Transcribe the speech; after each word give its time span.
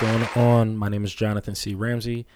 going 0.00 0.24
on? 0.36 0.76
My 0.76 0.90
name 0.90 1.04
is 1.04 1.14
Jonathan 1.14 1.54
C. 1.54 1.74
Ramsey. 1.74 2.26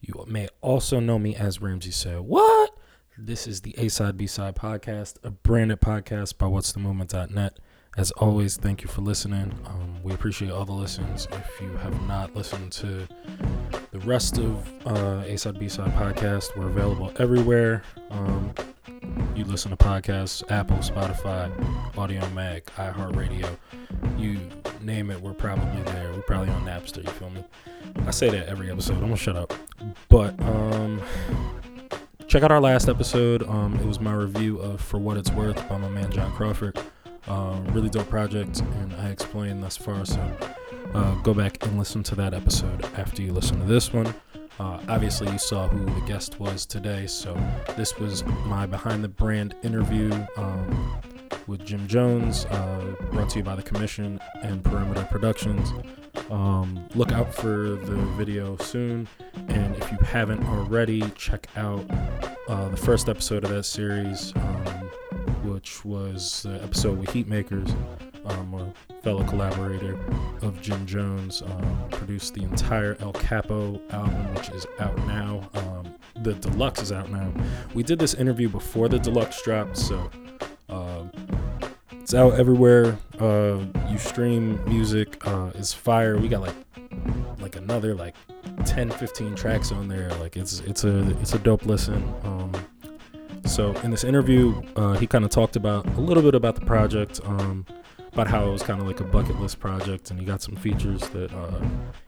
You 0.00 0.24
may 0.26 0.48
also 0.60 0.98
know 0.98 1.16
me 1.16 1.36
as 1.36 1.60
Ramsey 1.62 1.92
Said 1.92 2.20
What? 2.20 2.76
This 3.16 3.46
is 3.46 3.60
the 3.60 3.72
A 3.78 3.88
Side 3.88 4.16
B 4.16 4.26
Side 4.26 4.56
podcast, 4.56 5.18
a 5.22 5.30
branded 5.30 5.80
podcast 5.80 6.38
by 6.38 6.46
What's 6.46 6.72
the 6.72 6.80
Movement.net. 6.80 7.60
As 7.96 8.10
always, 8.12 8.56
thank 8.56 8.82
you 8.82 8.88
for 8.88 9.02
listening. 9.02 9.56
Um, 9.66 10.02
we 10.02 10.12
appreciate 10.12 10.50
all 10.50 10.64
the 10.64 10.72
listens. 10.72 11.28
If 11.30 11.60
you 11.60 11.68
have 11.76 12.04
not 12.08 12.34
listened 12.34 12.72
to 12.72 13.06
the 13.92 14.00
rest 14.00 14.38
of 14.38 14.68
uh, 14.84 15.22
A 15.24 15.36
Side 15.38 15.60
B 15.60 15.68
Side 15.68 15.94
podcast, 15.94 16.56
we're 16.56 16.66
available 16.66 17.12
everywhere. 17.18 17.84
Um, 18.10 18.52
you 19.36 19.44
listen 19.44 19.70
to 19.70 19.76
podcasts, 19.76 20.42
Apple, 20.50 20.78
Spotify, 20.78 21.52
Audiomack, 21.92 22.64
iHeartRadio, 22.64 23.56
you 24.18 24.40
name 24.84 25.10
it, 25.10 25.20
we're 25.20 25.32
probably 25.32 25.82
there. 25.82 26.12
We're 26.12 26.22
probably 26.22 26.50
on 26.50 26.64
Napster, 26.64 27.02
you 27.04 27.10
feel 27.10 27.30
me? 27.30 27.44
I 28.06 28.10
say 28.10 28.30
that 28.30 28.46
every 28.48 28.70
episode. 28.70 28.94
I'm 28.94 29.00
gonna 29.02 29.16
shut 29.16 29.36
up. 29.36 29.52
But 30.08 30.38
um 30.40 31.00
check 32.26 32.42
out 32.42 32.52
our 32.52 32.60
last 32.60 32.88
episode. 32.88 33.42
Um 33.48 33.76
it 33.76 33.86
was 33.86 34.00
my 34.00 34.12
review 34.12 34.58
of 34.58 34.80
For 34.80 34.98
What 34.98 35.16
It's 35.16 35.30
Worth 35.30 35.68
by 35.68 35.78
my 35.78 35.88
man 35.88 36.10
John 36.10 36.32
Crawford. 36.32 36.78
Um, 37.26 37.64
really 37.68 37.88
dope 37.88 38.10
project 38.10 38.60
and 38.60 38.92
I 38.94 39.08
explained 39.08 39.62
thus 39.62 39.78
far, 39.78 40.04
so 40.04 40.20
uh, 40.94 41.14
go 41.22 41.32
back 41.32 41.64
and 41.64 41.78
listen 41.78 42.02
to 42.04 42.14
that 42.16 42.34
episode 42.34 42.84
after 42.96 43.22
you 43.22 43.32
listen 43.32 43.58
to 43.60 43.64
this 43.64 43.92
one. 43.92 44.14
Uh, 44.60 44.78
obviously, 44.88 45.30
you 45.32 45.38
saw 45.38 45.66
who 45.66 45.84
the 45.84 46.06
guest 46.06 46.38
was 46.38 46.64
today, 46.64 47.06
so 47.06 47.36
this 47.76 47.98
was 47.98 48.24
my 48.46 48.66
behind 48.66 49.02
the 49.02 49.08
brand 49.08 49.54
interview 49.64 50.12
um, 50.36 51.00
with 51.46 51.64
Jim 51.64 51.86
Jones, 51.86 52.46
uh, 52.46 52.94
brought 53.10 53.30
to 53.30 53.38
you 53.38 53.44
by 53.44 53.56
the 53.56 53.62
Commission 53.62 54.20
and 54.42 54.64
Perimeter 54.64 55.06
Productions. 55.10 55.72
Um, 56.30 56.88
look 56.94 57.12
out 57.12 57.34
for 57.34 57.76
the 57.76 57.96
video 58.16 58.56
soon, 58.58 59.08
and 59.48 59.76
if 59.76 59.90
you 59.90 59.98
haven't 59.98 60.44
already, 60.44 61.02
check 61.16 61.48
out 61.56 61.84
uh, 62.48 62.68
the 62.68 62.76
first 62.76 63.08
episode 63.08 63.44
of 63.44 63.50
that 63.50 63.64
series, 63.64 64.32
um, 64.36 64.90
which 65.44 65.84
was 65.84 66.42
the 66.44 66.62
episode 66.62 66.98
with 66.98 67.10
Heatmakers. 67.10 67.74
Um, 68.26 68.54
a 68.54 69.02
fellow 69.02 69.22
collaborator 69.24 69.98
of 70.40 70.60
Jim 70.62 70.86
Jones, 70.86 71.42
um, 71.42 71.88
produced 71.90 72.32
the 72.32 72.42
entire 72.42 72.96
El 73.00 73.12
Capo 73.12 73.78
album, 73.90 74.34
which 74.34 74.48
is 74.48 74.66
out 74.78 74.96
now. 75.06 75.50
Um, 75.52 75.94
the 76.22 76.32
deluxe 76.34 76.80
is 76.80 76.92
out 76.92 77.10
now. 77.10 77.30
We 77.74 77.82
did 77.82 77.98
this 77.98 78.14
interview 78.14 78.48
before 78.48 78.88
the 78.88 78.98
deluxe 78.98 79.42
dropped, 79.42 79.76
so 79.76 80.10
it's 82.04 82.12
out 82.12 82.34
everywhere. 82.34 82.98
Uh, 83.18 83.64
you 83.88 83.96
stream 83.96 84.62
music. 84.66 85.26
Uh, 85.26 85.50
it's 85.54 85.72
fire. 85.72 86.18
We 86.18 86.28
got 86.28 86.42
like 86.42 86.54
like 87.38 87.56
another 87.56 87.94
like 87.94 88.14
10, 88.66 88.90
15 88.90 89.34
tracks 89.34 89.72
on 89.72 89.88
there. 89.88 90.10
Like 90.16 90.36
it's 90.36 90.60
it's 90.60 90.84
a 90.84 91.10
it's 91.20 91.32
a 91.32 91.38
dope 91.38 91.64
listen. 91.64 92.04
Um, 92.22 92.52
so 93.46 93.72
in 93.76 93.90
this 93.90 94.04
interview, 94.04 94.60
uh, 94.76 94.92
he 94.98 95.06
kind 95.06 95.24
of 95.24 95.30
talked 95.30 95.56
about 95.56 95.86
a 95.86 96.00
little 96.00 96.22
bit 96.22 96.34
about 96.34 96.56
the 96.56 96.66
project. 96.66 97.22
Um, 97.24 97.64
about 98.12 98.28
how 98.28 98.46
it 98.46 98.52
was 98.52 98.62
kind 98.62 98.80
of 98.80 98.86
like 98.86 99.00
a 99.00 99.04
bucket 99.04 99.40
list 99.40 99.58
project, 99.58 100.10
and 100.10 100.20
he 100.20 100.26
got 100.26 100.40
some 100.40 100.54
features 100.54 101.00
that 101.08 101.32
uh, 101.32 101.60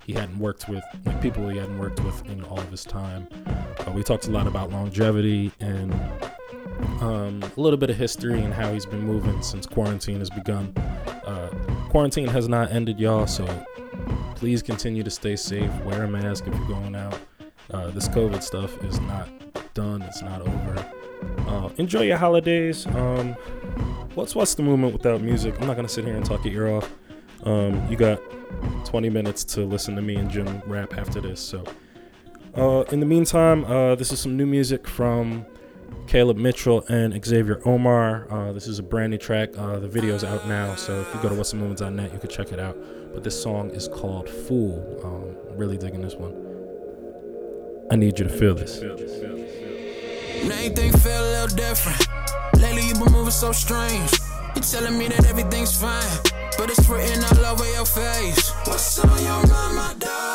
he 0.05 0.13
hadn't 0.13 0.39
worked 0.39 0.69
with, 0.69 0.85
like 1.05 1.21
people 1.21 1.49
he 1.49 1.59
hadn't 1.59 1.79
worked 1.81 1.99
with 2.01 2.25
in 2.27 2.45
all 2.45 2.61
of 2.61 2.71
his 2.71 2.85
time. 2.85 3.27
Uh, 3.47 3.91
we 3.91 4.05
talked 4.05 4.29
a 4.29 4.31
lot 4.31 4.47
about 4.47 4.71
longevity 4.71 5.51
and 5.59 5.93
um, 7.01 7.43
a 7.43 7.61
little 7.61 7.77
bit 7.77 7.91
of 7.91 7.97
history 7.97 8.41
and 8.41 8.53
how 8.53 8.73
he's 8.73 8.87
been 8.87 9.03
moving 9.03 9.43
since 9.43 9.67
quarantine 9.67 10.19
has 10.19 10.31
begun. 10.31 10.73
Uh, 11.25 11.49
quarantine 11.91 12.29
has 12.29 12.49
not 12.49 12.71
ended, 12.71 12.99
y'all, 12.99 13.27
so 13.27 13.47
please 14.35 14.63
continue 14.63 15.03
to 15.03 15.11
stay 15.11 15.37
safe. 15.37 15.71
Wear 15.83 16.05
a 16.05 16.09
mask 16.09 16.47
if 16.47 16.55
you're 16.55 16.69
going 16.69 16.95
out. 16.95 17.19
Uh, 17.71 17.91
this 17.91 18.09
COVID 18.09 18.43
stuff 18.43 18.83
is 18.85 19.01
not 19.01 19.29
done, 19.75 20.03
it's 20.03 20.23
not 20.23 20.41
over. 20.41 20.93
Uh, 21.49 21.69
enjoy 21.79 22.03
your 22.03 22.17
holidays. 22.17 22.87
Um, 22.87 23.35
what's 24.15 24.35
what's 24.35 24.55
the 24.55 24.63
movement 24.63 24.93
without 24.93 25.21
music? 25.21 25.61
I'm 25.61 25.67
not 25.67 25.77
gonna 25.77 25.89
sit 25.89 26.05
here 26.05 26.17
and 26.17 26.25
talk 26.25 26.45
your 26.45 26.55
ear 26.55 26.77
off. 26.77 26.93
Um, 27.45 27.87
you 27.91 27.97
got 27.97 28.21
20 28.85 29.11
minutes 29.11 29.45
to 29.45 29.63
listen 29.65 29.95
to 29.97 30.03
me 30.03 30.17
and 30.17 30.31
Jim 30.31 30.63
rap 30.67 30.97
after 30.97 31.21
this. 31.21 31.41
So, 31.41 31.65
uh, 32.57 32.85
in 32.93 33.01
the 33.01 33.07
meantime, 33.07 33.65
uh, 33.65 33.95
this 33.95 34.13
is 34.13 34.21
some 34.21 34.37
new 34.37 34.47
music 34.47 34.87
from 34.87 35.47
Caleb 36.07 36.37
Mitchell 36.37 36.85
and 36.89 37.25
Xavier 37.25 37.61
Omar. 37.65 38.27
Uh, 38.31 38.53
this 38.53 38.67
is 38.67 38.79
a 38.79 38.83
brand 38.83 39.11
new 39.11 39.19
track. 39.19 39.51
Uh, 39.57 39.79
the 39.79 39.89
video's 39.89 40.25
out 40.25 40.47
now, 40.47 40.75
so 40.75 41.01
if 41.01 41.15
you 41.15 41.21
go 41.21 41.29
to 41.29 41.35
what's 41.35 41.51
the 41.51 41.57
movement.net, 41.57 42.13
you 42.13 42.19
can 42.19 42.31
check 42.31 42.53
it 42.53 42.61
out. 42.61 42.77
But 43.13 43.25
this 43.25 43.41
song 43.41 43.71
is 43.71 43.89
called 43.89 44.29
Fool. 44.29 45.01
Um, 45.05 45.57
really 45.59 45.77
digging 45.77 46.03
this 46.03 46.15
one. 46.15 46.35
I 47.91 47.97
need 47.97 48.19
you 48.19 48.25
to 48.25 48.31
feel 48.31 48.55
this. 48.55 48.81
Now 48.81 50.55
everything 50.55 50.93
feel 50.93 51.21
a 51.21 51.31
little 51.43 51.57
different. 51.57 52.07
Lately 52.61 52.89
you 52.89 52.95
been 52.95 53.13
moving 53.13 53.31
so 53.31 53.53
strange. 53.53 54.13
You 54.55 54.63
telling 54.63 54.99
me 54.99 55.09
that 55.09 55.27
everything's 55.27 55.81
fine, 55.81 56.03
but 56.59 56.71
it's 56.71 56.89
written 56.89 57.23
all 57.25 57.53
over 57.53 57.67
your 57.73 57.87
face. 57.87 58.51
What's 58.67 58.99
on 58.99 59.09
your 59.23 59.47
mind, 59.47 59.77
my 59.77 59.95
darling? 59.99 60.26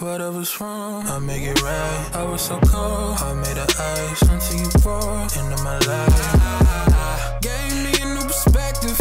Whatever's 0.00 0.58
wrong, 0.58 1.06
I 1.08 1.18
make 1.18 1.42
it 1.42 1.60
right. 1.60 2.10
I 2.14 2.24
was 2.24 2.40
so 2.40 2.58
cold, 2.60 3.18
I 3.20 3.34
made 3.34 3.56
the 3.56 3.66
ice 3.78 4.22
until 4.22 4.56
you 4.58 4.70
brought 4.82 5.36
into 5.36 5.62
my 5.62 5.78
life. 5.80 7.42
Gave 7.42 7.74
me 7.84 7.92
a 8.00 8.14
new 8.14 8.22
perspective, 8.22 8.96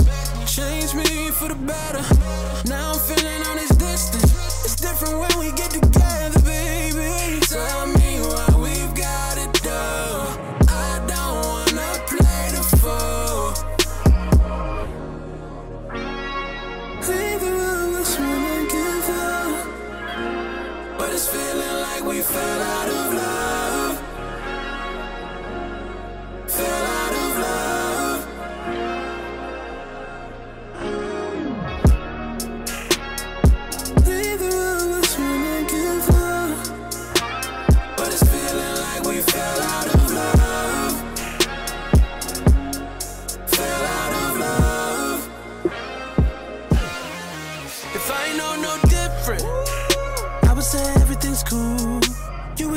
changed 0.45 0.95
me 0.95 1.31
for 1.31 1.47
the 1.47 1.55
better. 1.55 2.03
Now 2.67 2.91
I'm 2.91 2.99
feeling 2.99 3.47
all 3.47 3.55
this 3.55 3.69
distance. 3.69 4.65
It's 4.65 4.75
different 4.75 5.19
when 5.19 5.39
we 5.39 5.53
get 5.53 5.71
together, 5.71 6.41
baby. 6.41 6.58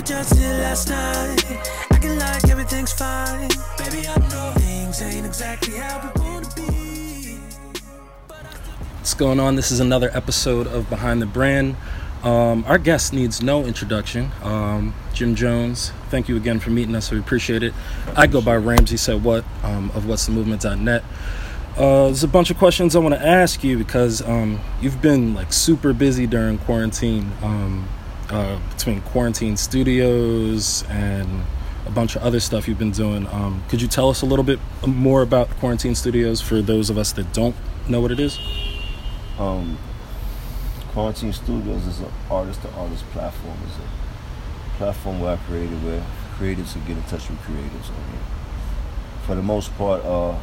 Just 0.04 0.36
last 0.40 0.88
night, 0.88 1.44
acting 1.92 2.18
like 2.18 2.48
everything's 2.48 2.92
fine. 2.92 3.48
Baby, 3.78 4.06
I 4.08 4.18
know 4.30 4.52
things 4.56 5.00
ain't 5.02 5.24
exactly 5.24 5.74
how 5.74 6.10
we 6.14 6.20
wanna 6.20 6.48
be. 6.56 7.38
What's 8.98 9.14
going 9.14 9.38
on? 9.38 9.54
This 9.54 9.70
is 9.70 9.80
another 9.80 10.10
episode 10.12 10.66
of 10.66 10.90
Behind 10.90 11.22
the 11.22 11.26
Brand. 11.26 11.76
Um, 12.24 12.64
our 12.66 12.78
guest 12.78 13.12
needs 13.12 13.42
no 13.42 13.64
introduction. 13.64 14.30
Um, 14.42 14.94
Jim 15.12 15.34
Jones, 15.34 15.92
thank 16.08 16.28
you 16.28 16.36
again 16.36 16.58
for 16.58 16.70
meeting 16.70 16.94
us. 16.94 17.10
We 17.10 17.18
appreciate 17.18 17.62
it. 17.62 17.74
I 18.16 18.26
go 18.26 18.40
by 18.40 18.56
Ramsey 18.56 18.96
Said 18.96 19.22
What 19.22 19.44
um, 19.62 19.90
of 19.94 20.06
What's 20.06 20.26
the 20.26 20.32
Movement.net. 20.32 21.04
Uh, 21.76 22.06
there's 22.06 22.24
a 22.24 22.28
bunch 22.28 22.50
of 22.50 22.58
questions 22.58 22.94
I 22.94 22.98
want 22.98 23.14
to 23.14 23.26
ask 23.26 23.64
you 23.64 23.78
because 23.78 24.20
um, 24.22 24.60
you've 24.80 25.00
been 25.00 25.34
like 25.34 25.52
super 25.52 25.92
busy 25.92 26.26
during 26.26 26.58
quarantine, 26.58 27.32
um, 27.42 27.88
uh, 28.32 28.58
between 28.70 29.00
quarantine 29.02 29.56
studios 29.56 30.84
and 30.88 31.44
a 31.86 31.90
bunch 31.90 32.16
of 32.16 32.22
other 32.22 32.40
stuff 32.40 32.66
you've 32.66 32.78
been 32.78 32.90
doing. 32.90 33.26
Um, 33.28 33.62
could 33.68 33.82
you 33.82 33.88
tell 33.88 34.08
us 34.08 34.22
a 34.22 34.26
little 34.26 34.44
bit 34.44 34.58
more 34.86 35.22
about 35.22 35.50
quarantine 35.58 35.94
studios 35.94 36.40
for 36.40 36.62
those 36.62 36.90
of 36.90 36.98
us 36.98 37.12
that 37.12 37.32
don't 37.32 37.54
know 37.88 38.00
what 38.00 38.10
it 38.10 38.18
is? 38.18 38.38
Um, 39.38 39.78
Quarantine 40.92 41.32
Studios 41.32 41.86
is 41.86 42.00
an 42.00 42.12
artist-to-artist 42.30 43.04
platform. 43.12 43.56
It's 43.66 43.76
a 43.76 44.76
platform 44.76 45.20
where 45.20 45.32
I 45.32 45.36
created 45.48 45.82
where 45.82 46.04
creatives 46.38 46.72
can 46.72 46.84
get 46.86 46.98
in 46.98 47.02
touch 47.04 47.30
with 47.30 47.38
creatives. 47.40 47.88
I 47.88 48.12
mean, 48.12 48.20
for 49.26 49.34
the 49.34 49.42
most 49.42 49.74
part, 49.78 50.04
uh, 50.04 50.38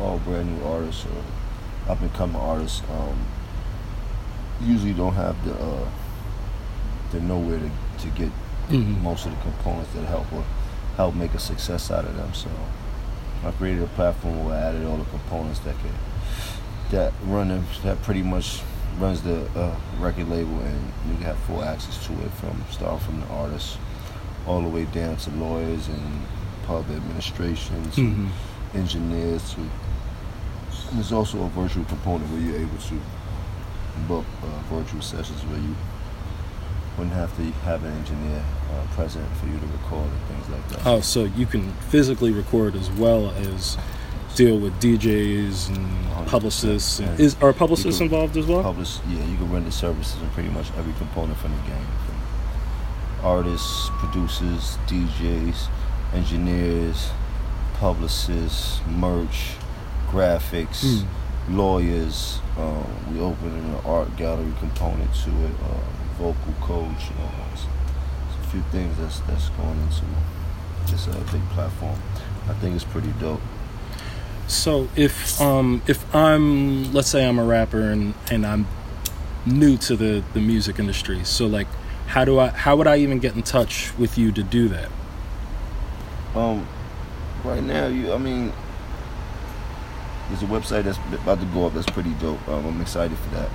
all 0.00 0.18
brand 0.24 0.56
new 0.56 0.64
artists 0.64 1.04
or 1.04 1.90
up 1.92 2.00
and 2.00 2.12
coming 2.14 2.36
artists 2.36 2.80
um, 2.90 3.26
usually 4.62 4.94
don't 4.94 5.14
have 5.14 5.36
the 5.44 5.52
uh, 5.52 5.88
the 7.12 7.20
nowhere 7.20 7.58
to, 7.58 7.70
to 8.04 8.08
get 8.16 8.30
Mhm. 8.68 9.00
most 9.02 9.24
of 9.24 9.32
the 9.34 9.40
components 9.42 9.90
that 9.94 10.04
help 10.06 10.30
or 10.32 10.44
help 10.96 11.14
make 11.14 11.32
a 11.34 11.38
success 11.38 11.90
out 11.90 12.04
of 12.04 12.14
them. 12.16 12.34
So 12.34 12.50
I 13.46 13.50
created 13.52 13.82
a 13.82 13.86
platform 13.88 14.44
where 14.44 14.56
I 14.56 14.60
added 14.68 14.84
all 14.86 14.98
the 14.98 15.04
components 15.06 15.60
that 15.60 15.74
could 15.82 15.92
that 16.90 17.12
run 17.24 17.48
them 17.48 17.64
that 17.84 18.00
pretty 18.02 18.22
much 18.22 18.60
runs 18.98 19.22
the 19.22 19.46
uh, 19.56 19.74
record 19.98 20.28
label, 20.28 20.58
and 20.60 20.92
you 21.08 21.16
have 21.24 21.36
full 21.40 21.62
access 21.62 22.04
to 22.06 22.12
it 22.24 22.30
from 22.32 22.62
starting 22.70 22.98
from 23.00 23.20
the 23.20 23.26
artists 23.28 23.78
all 24.46 24.60
the 24.60 24.68
way 24.68 24.84
down 24.86 25.16
to 25.16 25.30
lawyers 25.32 25.88
and 25.88 26.22
pub 26.66 26.84
administrations, 26.90 27.94
Mhm. 27.96 28.28
engineers. 28.74 29.54
To, 29.54 29.60
there's 30.94 31.12
also 31.12 31.42
a 31.44 31.48
virtual 31.50 31.84
component 31.84 32.30
where 32.32 32.40
you're 32.40 32.56
able 32.60 32.78
to 32.78 32.94
book 34.08 34.24
uh, 34.42 34.74
virtual 34.74 35.00
sessions 35.02 35.42
where 35.46 35.58
you 35.58 35.74
wouldn't 36.98 37.14
have 37.14 37.34
to 37.36 37.42
have 37.64 37.84
an 37.84 37.92
engineer 37.96 38.42
uh, 38.72 38.94
present 38.94 39.24
for 39.36 39.46
you 39.46 39.58
to 39.58 39.66
record 39.66 40.04
and 40.10 40.22
things 40.28 40.48
like 40.50 40.68
that. 40.70 40.86
Oh, 40.86 41.00
so 41.00 41.24
you 41.24 41.46
can 41.46 41.72
physically 41.90 42.32
record 42.32 42.74
as 42.74 42.90
well 42.90 43.30
as 43.30 43.78
deal 44.34 44.58
with 44.58 44.72
DJs 44.80 45.74
and 45.76 46.26
publicists. 46.26 46.98
And 46.98 47.18
is 47.20 47.36
are 47.40 47.52
publicists 47.52 48.00
involved 48.00 48.36
as 48.36 48.46
well? 48.46 48.62
Publish, 48.62 48.98
yeah, 49.08 49.24
you 49.24 49.36
can 49.36 49.50
render 49.52 49.70
services 49.70 50.20
in 50.20 50.28
pretty 50.30 50.48
much 50.50 50.66
every 50.76 50.92
component 50.94 51.38
from 51.38 51.52
the 51.52 51.62
game. 51.62 51.86
From 52.06 53.26
artists, 53.26 53.90
producers, 53.98 54.76
DJs, 54.86 55.68
engineers, 56.14 57.10
publicists, 57.74 58.80
merch, 58.88 59.52
graphics, 60.10 60.82
Mm. 60.84 61.06
lawyers. 61.50 62.40
Um, 62.58 62.84
we 63.12 63.20
open 63.20 63.48
an 63.48 63.76
art 63.86 64.16
gallery 64.16 64.52
component 64.58 65.12
to 65.24 65.30
it, 65.30 65.52
uh, 65.64 65.97
vocal 66.18 66.52
coach. 66.60 67.10
You 67.10 67.16
know, 67.16 67.30
it's, 67.52 67.62
it's 67.62 68.46
a 68.46 68.50
few 68.50 68.62
things 68.70 68.96
that's 68.98 69.20
that's 69.20 69.48
going 69.50 69.78
into 69.80 70.04
this 70.90 71.08
uh, 71.08 71.24
big 71.32 71.42
platform. 71.50 71.98
I 72.48 72.54
think 72.54 72.74
it's 72.74 72.84
pretty 72.84 73.12
dope. 73.20 73.40
So 74.46 74.88
if 74.96 75.40
um 75.40 75.82
if 75.86 76.14
I'm 76.14 76.92
let's 76.92 77.08
say 77.08 77.26
I'm 77.26 77.38
a 77.38 77.44
rapper 77.44 77.82
and 77.82 78.14
and 78.30 78.46
I'm 78.46 78.66
new 79.46 79.76
to 79.78 79.96
the 79.96 80.24
the 80.34 80.40
music 80.40 80.78
industry, 80.78 81.24
so 81.24 81.46
like 81.46 81.68
how 82.08 82.24
do 82.24 82.38
I 82.38 82.48
how 82.48 82.76
would 82.76 82.86
I 82.86 82.96
even 82.98 83.18
get 83.18 83.36
in 83.36 83.42
touch 83.42 83.96
with 83.98 84.18
you 84.18 84.32
to 84.32 84.42
do 84.42 84.68
that? 84.68 84.90
Um, 86.34 86.66
right 87.44 87.62
now, 87.62 87.86
you, 87.86 88.12
I 88.12 88.18
mean, 88.18 88.52
there's 90.28 90.42
a 90.42 90.46
website 90.46 90.84
that's 90.84 90.98
about 91.22 91.40
to 91.40 91.46
go 91.46 91.66
up 91.66 91.74
that's 91.74 91.90
pretty 91.90 92.12
dope. 92.14 92.46
Um, 92.48 92.66
I'm 92.66 92.80
excited 92.80 93.16
for 93.18 93.30
that. 93.34 93.50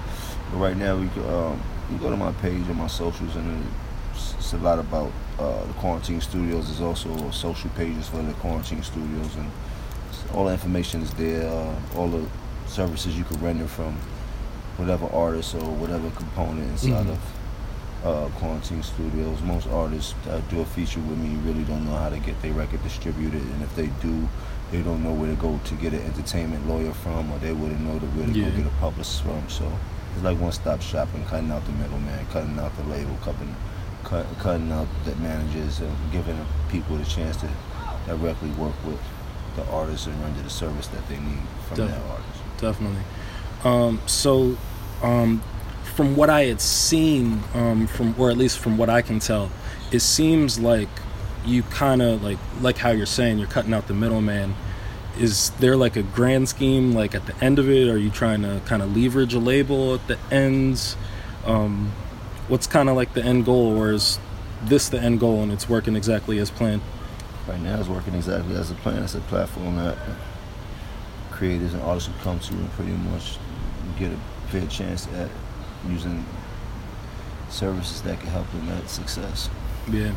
But 0.52 0.58
right 0.58 0.78
now, 0.78 0.98
we 0.98 1.06
go, 1.08 1.52
um, 1.52 1.62
you 1.94 2.00
go 2.00 2.10
to 2.10 2.18
my 2.18 2.32
page 2.34 2.68
on 2.70 2.78
my 2.78 2.88
socials, 2.88 3.36
and 3.36 3.66
it's, 4.14 4.34
it's 4.36 4.54
a 4.54 4.58
lot 4.58 4.80
about 4.80 5.12
uh, 5.40 5.64
the 5.66 5.74
Quarantine 5.74 6.22
Studios. 6.22 6.68
There's 6.68 6.82
also 6.82 7.30
social 7.32 7.70
pages 7.72 8.08
for 8.10 8.22
the 8.22 8.34
Quarantine 8.34 8.84
Studios, 8.84 9.36
and 9.36 9.50
all 10.34 10.46
the 10.46 10.52
information 10.54 11.02
is 11.02 11.12
there. 11.14 11.48
Uh, 11.50 11.76
all 11.98 12.08
the 12.08 12.26
services 12.68 13.18
you 13.18 13.24
can 13.24 13.40
render 13.42 13.68
from 13.68 13.96
whatever 14.78 15.06
artist 15.14 15.54
or 15.56 15.64
whatever 15.82 16.10
component 16.12 16.68
inside 16.72 17.06
Mhm. 17.06 17.10
of 17.12 17.20
uh, 18.06 18.30
Quarantine 18.40 18.82
Studios. 18.84 19.40
Most 19.42 19.68
artists 19.68 20.16
that 20.26 20.48
do 20.50 20.62
a 20.62 20.66
feature 20.66 21.00
with 21.00 21.18
me 21.18 21.36
really 21.46 21.64
don't 21.64 21.86
know 21.86 21.96
how 21.98 22.10
to 22.10 22.20
get 22.20 22.42
their 22.42 22.54
record 22.54 22.82
distributed, 22.84 23.42
and 23.42 23.62
if 23.62 23.76
they 23.76 23.88
do, 24.02 24.28
they 24.72 24.82
don't 24.82 25.04
know 25.04 25.14
where 25.14 25.30
to 25.30 25.36
go 25.36 25.60
to 25.64 25.76
get 25.76 25.94
an 25.94 26.02
entertainment 26.02 26.68
lawyer 26.68 26.94
from, 26.94 27.32
or 27.32 27.38
they 27.40 27.54
wouldn't 27.54 27.82
know 27.82 28.00
to 28.00 28.06
where 28.18 28.26
to 28.26 28.34
Yeah. 28.34 28.50
go 28.50 28.58
get 28.58 28.66
a 28.66 28.76
publicist 28.82 29.22
from. 29.22 29.44
So 29.48 29.66
it's 30.14 30.24
like 30.24 30.40
one-stop 30.40 30.82
shopping, 30.82 31.26
cutting 31.26 31.52
out 31.52 31.66
the 31.66 31.72
middleman, 31.74 32.26
cutting 32.28 32.58
out 32.60 32.76
the 32.78 32.84
label, 32.84 33.18
cutting, 33.22 33.56
cut, 34.04 34.26
cutting 34.40 34.72
out 34.72 34.88
the 35.06 35.16
managers, 35.18 35.80
and 35.80 35.96
giving 36.12 36.38
people 36.70 36.98
the 36.98 37.06
chance 37.06 37.38
to 37.38 37.50
directly 38.06 38.50
work 38.52 38.76
with 38.86 39.00
the 39.56 39.66
artists 39.68 40.08
and 40.08 40.20
render 40.22 40.42
the 40.42 40.50
service 40.50 40.88
that 40.88 41.08
they 41.08 41.18
need 41.18 41.42
from 41.68 41.78
Def- 41.78 41.90
that 41.90 42.02
artist. 42.10 42.40
Definitely. 42.58 43.04
Um, 43.64 44.02
so 44.08 44.58
um, 45.02 45.42
from 45.96 46.16
what 46.16 46.30
I 46.30 46.46
had 46.46 46.62
seen, 46.62 47.44
um, 47.54 47.88
from 47.88 48.16
or 48.20 48.30
at 48.30 48.38
least 48.38 48.60
from 48.60 48.78
what 48.78 48.90
I 48.90 49.02
can 49.02 49.20
tell, 49.20 49.52
it 49.92 50.00
seems 50.00 50.60
like 50.60 50.90
you 51.46 51.64
kind 51.64 52.02
of 52.02 52.24
like 52.24 52.38
like 52.62 52.78
how 52.78 52.92
you're 52.92 53.06
saying 53.06 53.38
you're 53.38 53.48
cutting 53.48 53.74
out 53.74 53.88
the 53.88 53.94
middleman. 53.94 54.56
Is 55.20 55.52
there 55.60 55.76
like 55.76 55.96
a 55.96 56.04
grand 56.04 56.50
scheme 56.50 56.94
like 56.94 57.14
at 57.14 57.26
the 57.28 57.36
end 57.44 57.60
of 57.60 57.70
it? 57.70 57.88
Are 57.88 57.98
you 57.98 58.10
trying 58.10 58.42
to 58.42 58.62
kind 58.66 58.82
of 58.82 58.96
leverage 58.96 59.34
a 59.34 59.40
label 59.40 59.94
at 59.96 60.08
the 60.08 60.18
ends? 60.32 60.96
Um, 61.46 61.92
what's 62.48 62.68
kind 62.68 62.90
of 62.90 62.96
like 62.96 63.14
the 63.14 63.24
end 63.24 63.46
goal, 63.46 63.78
or 63.78 63.92
is 63.92 64.20
this 64.64 64.90
the 64.90 65.00
end 65.00 65.20
goal 65.20 65.44
and 65.44 65.52
it's 65.52 65.70
working 65.70 65.96
exactly 65.96 66.40
as 66.40 66.50
planned? 66.50 66.82
Right 67.48 67.60
now, 67.60 67.80
it's 67.80 67.90
working 67.90 68.16
exactly 68.16 68.56
as 68.56 68.72
a 68.72 68.76
plan. 68.76 69.04
It's 69.04 69.16
a 69.16 69.20
platform 69.22 69.76
that 69.76 69.98
creators 71.32 71.74
and 71.74 71.84
artists 71.84 72.10
will 72.10 72.24
come 72.24 72.40
to 72.40 72.54
and 72.54 72.72
pretty 72.72 72.92
much 72.92 73.38
get 74.00 74.12
a 74.12 74.18
fair 74.50 74.66
chance 74.68 75.08
at 75.16 75.30
using 75.88 76.26
services 77.50 78.02
that 78.04 78.20
can 78.20 78.30
help 78.30 78.50
them 78.52 78.70
at 78.70 78.90
success. 78.90 79.50
Yeah. 79.92 80.14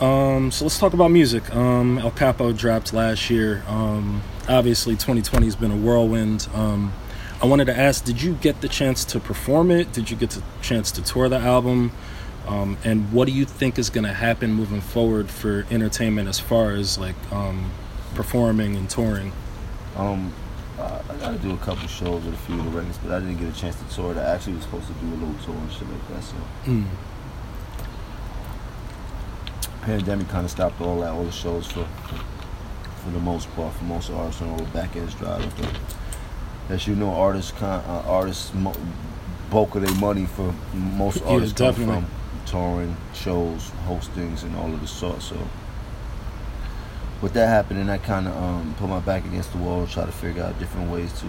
Um, 0.00 0.50
so 0.50 0.64
let's 0.64 0.78
talk 0.78 0.92
about 0.92 1.10
music. 1.10 1.54
Um, 1.54 1.98
El 1.98 2.10
Capo 2.10 2.52
dropped 2.52 2.92
last 2.92 3.30
year. 3.30 3.62
Um, 3.68 4.22
obviously, 4.48 4.94
2020 4.94 5.46
has 5.46 5.56
been 5.56 5.70
a 5.70 5.76
whirlwind. 5.76 6.48
Um, 6.54 6.92
I 7.42 7.46
wanted 7.46 7.66
to 7.66 7.76
ask, 7.78 8.04
did 8.04 8.20
you 8.22 8.34
get 8.34 8.60
the 8.60 8.68
chance 8.68 9.04
to 9.06 9.20
perform 9.20 9.70
it? 9.70 9.92
Did 9.92 10.10
you 10.10 10.16
get 10.16 10.30
the 10.30 10.42
chance 10.62 10.90
to 10.92 11.02
tour 11.02 11.28
the 11.28 11.38
album? 11.38 11.92
Um, 12.46 12.76
and 12.84 13.10
what 13.12 13.26
do 13.26 13.32
you 13.32 13.44
think 13.44 13.78
is 13.78 13.88
going 13.88 14.04
to 14.04 14.12
happen 14.12 14.52
moving 14.52 14.80
forward 14.80 15.30
for 15.30 15.64
entertainment 15.70 16.28
as 16.28 16.38
far 16.38 16.72
as 16.72 16.98
like 16.98 17.14
um, 17.32 17.70
performing 18.14 18.76
and 18.76 18.88
touring? 18.90 19.32
Um, 19.96 20.32
I, 20.78 21.00
I 21.08 21.16
got 21.16 21.32
to 21.32 21.38
do 21.38 21.52
a 21.52 21.56
couple 21.58 21.86
shows 21.88 22.24
with 22.24 22.34
a 22.34 22.38
few 22.38 22.58
of 22.58 22.64
the 22.64 22.70
records, 22.70 22.98
but 22.98 23.12
I 23.12 23.20
didn't 23.20 23.38
get 23.38 23.56
a 23.56 23.58
chance 23.58 23.76
to 23.76 23.94
tour. 23.94 24.18
I 24.18 24.34
actually 24.34 24.54
was 24.54 24.64
supposed 24.64 24.88
to 24.88 24.92
do 24.94 25.06
a 25.06 25.16
little 25.16 25.34
tour 25.44 25.54
and 25.54 25.72
shit 25.72 25.88
like 25.88 26.08
that. 26.08 26.22
So 26.24 26.34
Mm. 26.66 26.86
Pandemic 29.84 30.28
kind 30.28 30.44
of 30.44 30.50
stopped 30.50 30.80
all 30.80 31.00
that, 31.00 31.10
all 31.12 31.24
the 31.24 31.32
shows 31.32 31.66
for 31.66 31.86
for 33.04 33.10
the 33.10 33.18
most 33.20 33.54
part, 33.54 33.74
for 33.74 33.84
most 33.84 34.10
artists 34.10 34.40
on 34.40 34.48
all 34.48 34.56
the 34.56 34.64
back 34.70 34.96
ends 34.96 35.14
drive. 35.14 35.54
But 35.60 35.70
as 36.70 36.86
you 36.86 36.94
know, 36.94 37.12
artists 37.12 37.52
con- 37.52 37.84
uh, 37.86 38.02
artists 38.06 38.54
mo- 38.54 38.74
bulk 39.50 39.74
of 39.74 39.82
their 39.82 39.94
money 39.96 40.24
for 40.24 40.54
most 40.74 41.20
Yeah, 41.20 41.32
artists 41.32 41.58
come 41.58 41.66
definitely. 41.68 41.94
from 41.96 42.06
touring, 42.46 42.96
shows, 43.12 43.70
hostings, 43.86 44.42
and 44.42 44.56
all 44.56 44.72
of 44.72 44.80
the 44.80 44.86
sort. 44.86 45.20
So 45.20 45.36
with 47.20 47.34
that 47.34 47.48
happening, 47.48 47.90
I 47.90 47.98
kind 47.98 48.26
of 48.26 48.34
um, 48.36 48.74
put 48.78 48.88
my 48.88 49.00
back 49.00 49.24
against 49.26 49.52
the 49.52 49.58
wall, 49.58 49.86
try 49.86 50.06
to 50.06 50.12
figure 50.12 50.42
out 50.42 50.58
different 50.58 50.90
ways 50.90 51.12
to 51.20 51.26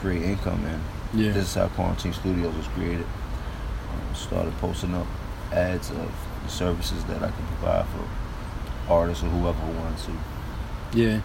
create 0.00 0.22
income, 0.22 0.64
and 0.66 0.82
Yeah. 1.24 1.32
this 1.32 1.46
is 1.50 1.54
how 1.54 1.68
Quarantine 1.68 2.12
Studios 2.14 2.54
was 2.56 2.66
created. 2.68 3.06
Um, 3.06 4.14
started 4.14 4.56
posting 4.58 4.94
up 4.94 5.06
ads 5.52 5.90
of 5.90 6.10
the 6.44 6.50
services 6.50 7.04
that 7.04 7.16
I 7.22 7.30
can 7.30 7.46
provide 7.58 7.86
for 7.88 8.92
artists 8.92 9.22
or 9.22 9.28
whoever 9.28 9.58
who 9.58 9.78
wanted 9.78 9.98
to 9.98 10.98
Yeah. 10.98 11.20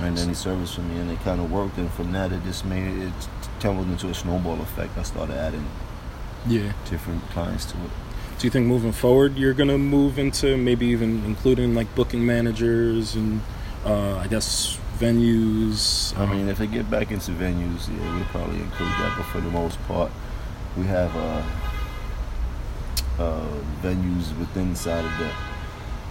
render 0.00 0.20
any 0.20 0.34
service 0.34 0.74
for 0.74 0.82
me, 0.82 0.98
and 1.00 1.10
it 1.10 1.22
kind 1.24 1.40
of 1.40 1.50
worked. 1.50 1.78
And 1.78 1.90
from 1.92 2.12
that, 2.12 2.32
it 2.32 2.42
just 2.44 2.64
made 2.64 2.86
it, 2.86 3.06
it 3.06 3.12
tumbled 3.60 3.88
into 3.88 4.08
a 4.08 4.14
snowball 4.14 4.60
effect. 4.60 4.96
I 4.98 5.02
started 5.02 5.36
adding 5.36 5.64
Yeah. 6.46 6.72
different 6.90 7.28
clients 7.30 7.64
to 7.66 7.72
it. 7.78 7.90
Do 8.38 8.46
you 8.46 8.50
think 8.50 8.66
moving 8.66 8.92
forward 8.92 9.36
you're 9.38 9.54
gonna 9.54 9.78
move 9.78 10.18
into 10.18 10.56
maybe 10.58 10.86
even 10.86 11.22
including 11.24 11.74
like 11.74 11.92
booking 11.94 12.26
managers 12.26 13.14
and 13.14 13.40
uh, 13.86 14.16
I 14.18 14.26
guess 14.26 14.78
venues? 15.00 16.16
I 16.18 16.26
mean, 16.26 16.48
if 16.48 16.58
they 16.58 16.66
get 16.66 16.90
back 16.90 17.10
into 17.10 17.30
venues, 17.32 17.88
yeah, 17.88 18.14
we'll 18.14 18.24
probably 18.26 18.60
include 18.60 18.90
that. 18.90 19.14
But 19.16 19.24
for 19.26 19.40
the 19.40 19.50
most 19.50 19.78
part, 19.88 20.10
we 20.76 20.84
have 20.84 21.16
uh, 21.16 21.42
uh, 23.18 23.46
venues 23.82 24.36
within 24.38 24.68
inside 24.68 25.04
of 25.04 25.18
the 25.18 25.30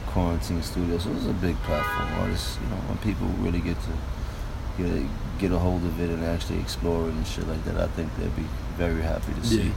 quarantine 0.07 0.61
studio. 0.63 0.97
So 0.97 1.11
it's 1.11 1.25
a 1.25 1.33
big 1.33 1.55
platform. 1.63 2.21
Artists, 2.21 2.57
you 2.61 2.69
know, 2.69 2.77
when 2.87 2.97
people 2.99 3.27
really 3.39 3.59
get 3.59 3.77
to 3.81 3.91
get 4.83 4.87
a, 4.91 5.07
get 5.39 5.51
a 5.51 5.59
hold 5.59 5.83
of 5.83 5.99
it 5.99 6.09
and 6.09 6.23
actually 6.23 6.59
explore 6.59 7.07
it 7.07 7.13
and 7.13 7.25
shit 7.27 7.47
like 7.47 7.63
that, 7.65 7.77
I 7.77 7.87
think 7.87 8.15
they'd 8.17 8.35
be 8.35 8.47
very 8.77 9.01
happy 9.01 9.33
to 9.33 9.45
see 9.45 9.63
Yeah. 9.67 9.71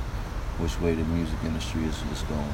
which 0.58 0.80
way 0.80 0.94
the 0.94 1.04
music 1.04 1.38
industry 1.44 1.82
is, 1.85 1.97
is 2.12 2.23
going. 2.23 2.52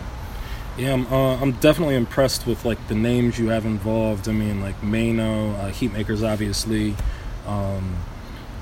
Yeah, 0.76 0.92
I'm, 0.94 1.06
uh, 1.12 1.36
I'm 1.40 1.52
definitely 1.52 1.94
impressed 1.94 2.46
with 2.46 2.64
like 2.64 2.88
the 2.88 2.94
names 2.96 3.38
you 3.38 3.48
have 3.48 3.64
involved. 3.64 4.28
I 4.28 4.32
mean, 4.32 4.60
like 4.60 4.82
Mano, 4.82 5.52
uh, 5.52 5.70
Heatmakers, 5.70 6.28
obviously, 6.28 6.96
um, 7.46 7.96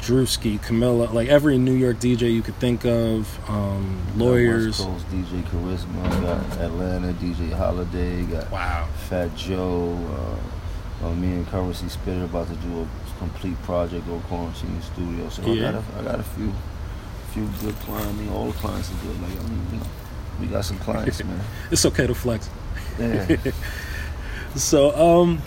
Drewski, 0.02 0.60
Camilla, 0.60 1.04
like 1.12 1.28
every 1.28 1.58
New 1.58 1.74
York 1.74 1.98
DJ 2.00 2.32
you 2.34 2.42
could 2.42 2.56
think 2.56 2.84
of, 2.84 3.38
um, 3.48 4.02
lawyers. 4.16 4.78
Got 4.80 4.90
West 4.90 5.06
Coast 5.08 5.30
DJ 5.30 5.42
Carisma, 5.44 6.20
got 6.22 6.58
Atlanta 6.60 7.12
DJ 7.14 7.52
Holiday, 7.52 8.22
got 8.24 8.50
Wow. 8.50 8.88
Fat 9.08 9.34
Joe, 9.36 9.96
uh, 11.02 11.06
uh, 11.06 11.14
me 11.14 11.28
and 11.28 11.46
Curren$y 11.48 11.72
Spitta 11.72 12.24
about 12.24 12.48
to 12.48 12.56
do 12.56 12.80
a 12.82 13.18
complete 13.18 13.60
project 13.62 14.08
on 14.08 14.20
Quarantine 14.22 14.70
in 14.70 14.76
the 14.76 14.82
Studio. 14.82 15.28
So 15.28 15.42
Yeah. 15.42 15.68
I 15.68 15.72
got 15.72 15.74
a, 15.74 15.98
I 16.00 16.02
got 16.04 16.20
a 16.20 16.24
few 16.24 16.52
few 17.32 17.48
good 17.62 17.74
clients. 17.76 18.08
I 18.08 18.12
mean, 18.12 18.28
all 18.30 18.46
the 18.48 18.58
clients 18.58 18.90
are 18.90 19.06
good. 19.06 19.22
Like 19.22 19.38
I 19.38 19.42
mean, 19.48 19.66
you 19.72 19.78
know, 19.78 19.86
we 20.40 20.46
got 20.48 20.64
some 20.64 20.78
clients, 20.80 21.22
man. 21.24 21.40
It's 21.70 21.86
okay 21.86 22.06
to 22.08 22.14
flex. 22.14 22.50
Yeah. 22.98 23.36
So, 24.54 24.94
um, 24.94 25.40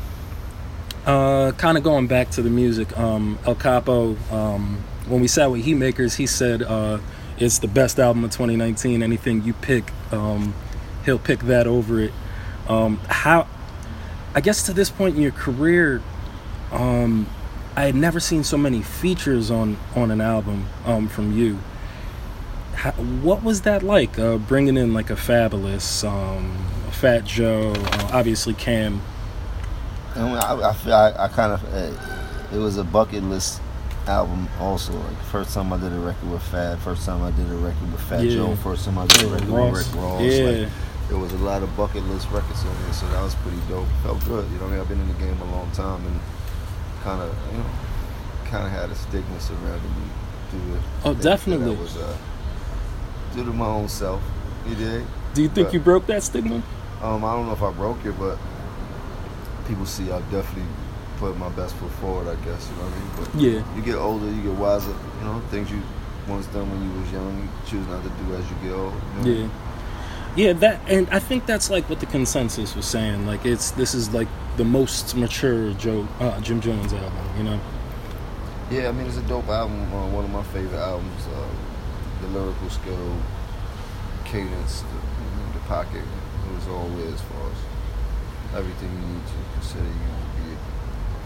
uh, 1.05 1.51
kind 1.53 1.77
of 1.77 1.83
going 1.83 2.07
back 2.07 2.31
to 2.31 2.41
the 2.41 2.49
music, 2.49 2.97
um, 2.97 3.37
El 3.45 3.55
Capo, 3.55 4.15
um, 4.31 4.83
when 5.07 5.21
we 5.21 5.27
sat 5.27 5.51
with 5.51 5.65
Heatmakers, 5.65 6.15
he 6.15 6.25
said 6.25 6.63
uh, 6.63 6.99
it's 7.37 7.59
the 7.59 7.67
best 7.67 7.99
album 7.99 8.23
of 8.23 8.31
2019. 8.31 9.03
Anything 9.03 9.43
you 9.43 9.53
pick, 9.53 9.91
um, 10.11 10.55
he'll 11.05 11.19
pick 11.19 11.41
that 11.41 11.67
over 11.67 11.99
it. 11.99 12.11
Um, 12.67 12.97
how? 13.07 13.47
I 14.33 14.41
guess 14.41 14.63
to 14.63 14.73
this 14.73 14.89
point 14.89 15.15
in 15.15 15.21
your 15.21 15.31
career, 15.31 16.01
um, 16.71 17.27
I 17.75 17.83
had 17.83 17.95
never 17.95 18.19
seen 18.19 18.43
so 18.43 18.57
many 18.57 18.81
features 18.81 19.51
on 19.51 19.77
on 19.95 20.09
an 20.09 20.21
album 20.21 20.67
um, 20.85 21.07
from 21.07 21.37
you. 21.37 21.59
How, 22.73 22.91
what 22.91 23.43
was 23.43 23.61
that 23.61 23.83
like? 23.83 24.17
Uh, 24.17 24.37
bringing 24.37 24.75
in 24.75 24.93
like 24.93 25.09
a 25.09 25.15
Fabolous, 25.15 26.01
Fat 26.91 27.25
Joe, 27.25 27.73
uh, 27.75 28.09
obviously 28.11 28.53
Cam. 28.55 29.01
And 30.15 30.37
I, 30.37 30.69
I 30.69 30.73
feel 30.73 30.93
I, 30.93 31.13
I 31.17 31.27
kind 31.27 31.51
of 31.53 31.63
uh, 31.73 32.55
it 32.55 32.57
was 32.59 32.77
a 32.77 32.83
bucket 32.83 33.23
list 33.23 33.61
album 34.07 34.47
also. 34.59 34.93
Like 34.93 35.17
first 35.31 35.53
time 35.53 35.73
I 35.73 35.77
did 35.77 35.91
a 35.91 35.99
record 35.99 36.29
with 36.31 36.41
Fab, 36.43 36.79
first 36.79 37.05
time 37.05 37.21
I 37.23 37.31
did 37.31 37.49
a 37.51 37.55
record 37.55 37.91
with 37.91 38.01
Fat 38.01 38.23
Yeah. 38.23 38.35
Joe, 38.37 38.55
first 38.57 38.85
time 38.85 38.97
I 38.97 39.07
did 39.07 39.23
a 39.23 39.27
record 39.27 39.47
Ross. 39.49 39.71
with 39.77 39.93
Rick 39.93 40.03
Ross. 40.03 40.21
Yeah. 40.21 40.45
Like, 40.61 40.69
there 41.09 41.17
was 41.19 41.33
a 41.33 41.37
lot 41.37 41.61
of 41.61 41.75
bucket 41.77 42.03
list 42.05 42.27
records 42.31 42.65
on 42.65 42.75
there, 42.83 42.93
so 42.93 43.07
that 43.09 43.21
was 43.21 43.35
pretty 43.35 43.59
dope. 43.69 43.85
Felt 44.01 44.23
good, 44.25 44.49
you 44.51 44.57
know. 44.57 44.65
I 44.65 44.69
mean, 44.71 44.79
I've 44.79 44.87
been 44.89 44.99
in 44.99 45.07
the 45.07 45.13
game 45.15 45.39
a 45.39 45.51
long 45.51 45.69
time 45.71 46.03
and 46.07 46.19
kind 47.03 47.21
of, 47.21 47.29
you 47.51 47.59
know, 47.59 47.65
kind 48.45 48.65
of 48.65 48.71
had 48.71 48.89
a 48.89 48.95
stigma 48.95 49.39
surrounding 49.39 49.91
me 49.91 50.07
to 50.51 50.79
Oh, 51.09 51.13
that 51.13 51.21
definitely. 51.21 51.75
I 51.75 51.79
was 51.79 51.95
uh, 51.97 52.17
due 53.35 53.43
to 53.45 53.51
my 53.53 53.67
own 53.67 53.87
self. 53.87 54.23
You 54.67 54.73
did. 54.75 55.05
Do 55.35 55.43
you 55.43 55.49
think 55.49 55.67
But- 55.67 55.73
you 55.75 55.79
broke 55.79 56.07
that 56.07 56.23
stigma? 56.23 56.63
Um, 57.03 57.23
I 57.23 57.33
don't 57.35 57.45
know 57.45 57.53
if 57.53 57.61
I 57.61 57.71
broke 57.71 58.03
it, 58.05 58.17
but 58.17 58.39
people 59.67 59.85
see 59.85 60.11
I 60.11 60.19
definitely 60.31 60.69
put 61.17 61.37
my 61.37 61.49
best 61.49 61.75
foot 61.75 61.91
forward. 62.01 62.27
I 62.27 62.35
guess 62.45 62.69
you 62.69 62.75
know 62.75 62.83
what 62.83 62.93
I 62.93 62.99
mean. 62.99 63.09
But 63.17 63.41
Yeah. 63.41 63.75
you 63.75 63.81
get 63.81 63.95
older, 63.95 64.25
you 64.27 64.41
get 64.41 64.53
wiser. 64.53 64.93
You 65.19 65.25
know, 65.25 65.41
things 65.49 65.71
you 65.71 65.81
once 66.27 66.47
done 66.47 66.69
when 66.71 66.81
you 66.83 66.99
was 66.99 67.11
young, 67.11 67.37
you 67.37 67.49
choose 67.67 67.87
not 67.87 68.03
to 68.03 68.09
do 68.09 68.35
as 68.35 68.43
you 68.49 68.55
get 68.63 68.73
old. 68.77 68.93
You 69.17 69.33
know? 69.33 69.41
Yeah. 69.43 69.47
Yeah, 70.35 70.51
that 70.53 70.81
and 70.89 71.07
I 71.11 71.19
think 71.19 71.45
that's 71.45 71.69
like 71.69 71.89
what 71.89 72.01
the 72.01 72.07
consensus 72.07 72.75
was 72.75 72.85
saying. 72.85 73.25
Like 73.25 73.45
it's 73.45 73.71
this 73.71 73.93
is 73.93 74.13
like 74.13 74.27
the 74.57 74.65
most 74.65 75.15
mature 75.15 75.71
Joe 75.73 76.05
uh, 76.19 76.39
Jim 76.41 76.59
Jones 76.59 76.91
album, 76.91 77.13
you 77.37 77.43
know. 77.43 77.59
Yeah, 78.69 78.89
I 78.89 78.91
mean 78.91 79.07
it's 79.07 79.17
a 79.17 79.21
dope 79.23 79.47
album. 79.47 79.81
Uh, 79.93 80.07
one 80.09 80.25
of 80.25 80.31
my 80.31 80.43
favorite 80.43 80.77
albums. 80.79 81.21
Uh, 81.27 81.47
the 82.21 82.27
lyrical 82.39 82.69
skill, 82.69 83.15
cadence, 84.25 84.81
the, 84.81 84.87
you 84.87 85.31
know, 85.37 85.53
the 85.53 85.59
pocket. 85.67 86.01
It 86.03 86.55
was 86.55 86.67
all 86.67 86.87
there 86.89 87.13
as 87.13 87.21
far 87.21 87.43
as 87.51 88.57
everything 88.59 88.89
you 88.91 89.07
need 89.15 89.25
to 89.27 89.39
consider 89.55 89.83
you 89.83 89.91
to 89.91 90.29
be 90.37 90.53
a 90.53 90.57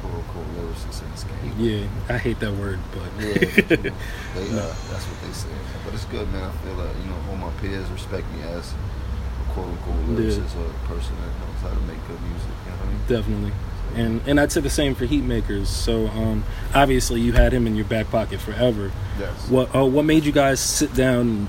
quote 0.01 0.13
unquote 0.15 0.47
lyricist 0.55 1.03
in 1.03 1.11
this 1.11 1.23
game. 1.25 1.53
Yeah, 1.57 2.13
I 2.13 2.17
hate 2.17 2.39
that 2.39 2.53
word, 2.53 2.79
but 2.93 3.09
Yeah, 3.19 3.25
you 3.27 3.33
know, 3.35 3.95
they, 4.35 4.47
uh, 4.55 4.73
that's 4.89 5.05
what 5.05 5.19
they 5.27 5.33
say. 5.33 5.49
But 5.85 5.93
it's 5.93 6.05
good, 6.05 6.31
man. 6.31 6.43
I 6.43 6.51
feel 6.63 6.73
like 6.75 6.95
you 7.03 7.09
know 7.09 7.17
all 7.29 7.35
my 7.37 7.51
peers 7.61 7.87
respect 7.89 8.25
me 8.33 8.41
as 8.43 8.73
a 8.73 9.53
quote 9.53 9.67
unquote 9.67 9.95
Yeah. 10.09 10.25
lyricist 10.31 10.55
or 10.57 10.65
a 10.69 10.87
person 10.87 11.15
that 11.19 11.31
knows 11.39 11.61
how 11.61 11.69
to 11.69 11.81
make 11.85 11.99
good 12.07 12.21
music. 12.21 12.55
You 12.65 12.71
know 12.71 12.77
what 12.77 12.85
I 12.85 12.89
mean? 12.89 13.01
definitely. 13.07 13.51
And 13.95 14.21
and 14.27 14.39
I'd 14.39 14.51
say 14.51 14.61
the 14.61 14.69
same 14.69 14.93
for 14.93 15.07
Heatmakers. 15.07 15.65
So 15.65 16.07
um, 16.09 16.43
obviously 16.75 17.21
you 17.21 17.33
had 17.33 17.51
him 17.51 17.65
in 17.65 17.75
your 17.75 17.85
back 17.85 18.11
pocket 18.11 18.39
forever. 18.39 18.91
Yes. 19.19 19.49
What 19.49 19.73
uh, 19.75 19.83
what 19.85 20.05
made 20.05 20.25
you 20.25 20.31
guys 20.31 20.59
sit 20.59 20.93
down 20.93 21.47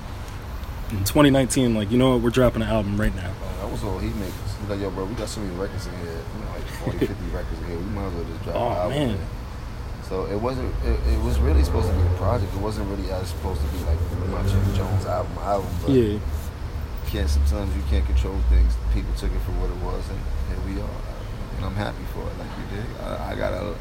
in 0.89 0.97
2019? 1.05 1.75
Like 1.75 1.91
you 1.91 1.99
know 1.99 2.13
what, 2.13 2.21
we're 2.21 2.31
dropping 2.31 2.63
an 2.63 2.67
album 2.69 2.99
right 2.99 3.13
now. 3.15 3.29
Uh, 3.29 3.61
that 3.61 3.71
was 3.71 3.83
all 3.83 3.99
he 3.99 4.09
makes. 4.19 4.33
He's 4.61 4.69
like, 4.69 4.79
yo, 4.79 4.89
bro, 4.91 5.05
we 5.05 5.15
got 5.15 5.27
so 5.27 5.41
many 5.41 5.55
records 5.57 5.87
in 5.87 5.93
here, 5.97 6.21
you 6.21 6.39
know, 6.45 6.51
like 6.53 6.63
40, 6.85 6.97
50 7.07 7.13
records 7.35 7.59
in 7.61 7.67
here. 7.67 7.77
We 7.77 7.85
might 7.91 8.05
as 8.07 8.13
well 8.13 8.25
just 8.25 8.43
drop 8.43 8.55
Oh, 8.55 8.69
an 8.69 8.77
album. 8.77 8.97
man. 9.17 9.19
So 10.07 10.25
it 10.25 10.35
wasn't. 10.39 10.73
It, 10.83 10.99
it 11.13 11.19
was 11.23 11.39
really 11.39 11.63
supposed 11.63 11.87
to 11.87 11.93
be 11.95 12.01
a 12.01 12.17
project. 12.17 12.53
It 12.53 12.59
wasn't 12.59 12.89
really 12.89 13.09
as 13.11 13.29
supposed 13.29 13.61
to 13.61 13.67
be 13.71 13.79
like 13.85 13.97
my 14.29 14.43
Jim 14.43 14.61
Jones 14.75 15.05
album, 15.05 15.31
album. 15.39 15.69
But 15.81 15.91
Yeah, 15.91 16.19
can't 17.07 17.29
sometimes 17.29 17.73
you 17.75 17.81
can't 17.89 18.05
control 18.05 18.37
things. 18.49 18.73
People 18.93 19.13
took 19.15 19.31
it 19.31 19.39
for 19.47 19.51
what 19.55 19.69
it 19.71 19.79
was, 19.83 20.03
and 20.11 20.19
here 20.51 20.59
we 20.67 20.81
are. 20.81 20.99
And 21.57 21.65
I'm 21.65 21.75
happy 21.75 22.03
for 22.13 22.21
it. 22.27 22.35
Like 22.37 22.51
you 22.59 22.75
did, 22.75 22.85
I, 23.01 23.31
I 23.31 23.35
got 23.35 23.53
a. 23.53 23.73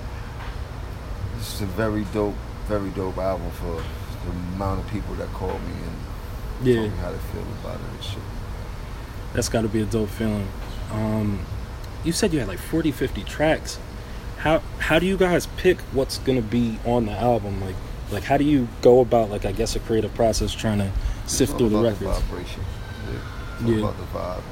This 1.37 1.55
is 1.55 1.63
a 1.63 1.67
very 1.67 2.05
dope, 2.15 2.35
very 2.69 2.91
dope 2.91 3.19
album 3.19 3.51
for 3.53 3.83
the 4.25 4.31
amount 4.55 4.81
of 4.85 4.91
people 4.91 5.15
that 5.17 5.29
called 5.33 5.61
me 5.63 5.73
and 5.83 6.67
yeah. 6.69 6.75
told 6.77 6.91
me 6.93 6.97
how 6.99 7.11
they 7.11 7.19
feel 7.35 7.43
about 7.65 7.75
it 7.75 7.91
and 7.95 8.05
shit. 8.05 8.19
That's 9.33 9.49
got 9.49 9.63
to 9.63 9.69
be 9.69 9.81
a 9.83 9.87
dope 9.87 10.11
feeling. 10.11 10.47
Um, 10.93 11.45
you 12.05 12.13
said 12.13 12.33
you 12.33 12.39
had 12.41 12.49
like 12.49 12.59
40, 12.59 12.93
50 12.93 13.25
tracks. 13.25 13.79
How 14.39 14.61
how 14.79 14.99
do 14.99 15.05
you 15.07 15.17
guys 15.19 15.47
pick 15.59 15.79
what's 15.93 16.17
gonna 16.19 16.41
be 16.41 16.79
on 16.87 17.05
the 17.07 17.13
album? 17.13 17.61
Like 17.61 17.77
like 18.11 18.25
how 18.25 18.39
do 18.39 18.45
you 18.45 18.69
go 18.81 19.01
about 19.01 19.29
like 19.31 19.45
I 19.45 19.53
guess 19.53 19.77
a 19.77 19.81
creative 19.81 20.15
process 20.15 20.53
trying 20.55 20.79
to 20.79 20.91
sift 21.27 21.59
through 21.59 21.69
the 21.69 21.79
records? 21.79 22.19
vibration. 22.23 22.63
Yeah. 23.07 23.19
It's 23.55 23.63
all 23.65 23.71
Yeah. 23.71 23.79
about 23.81 23.99
the 23.99 24.05
vibe, 24.19 24.43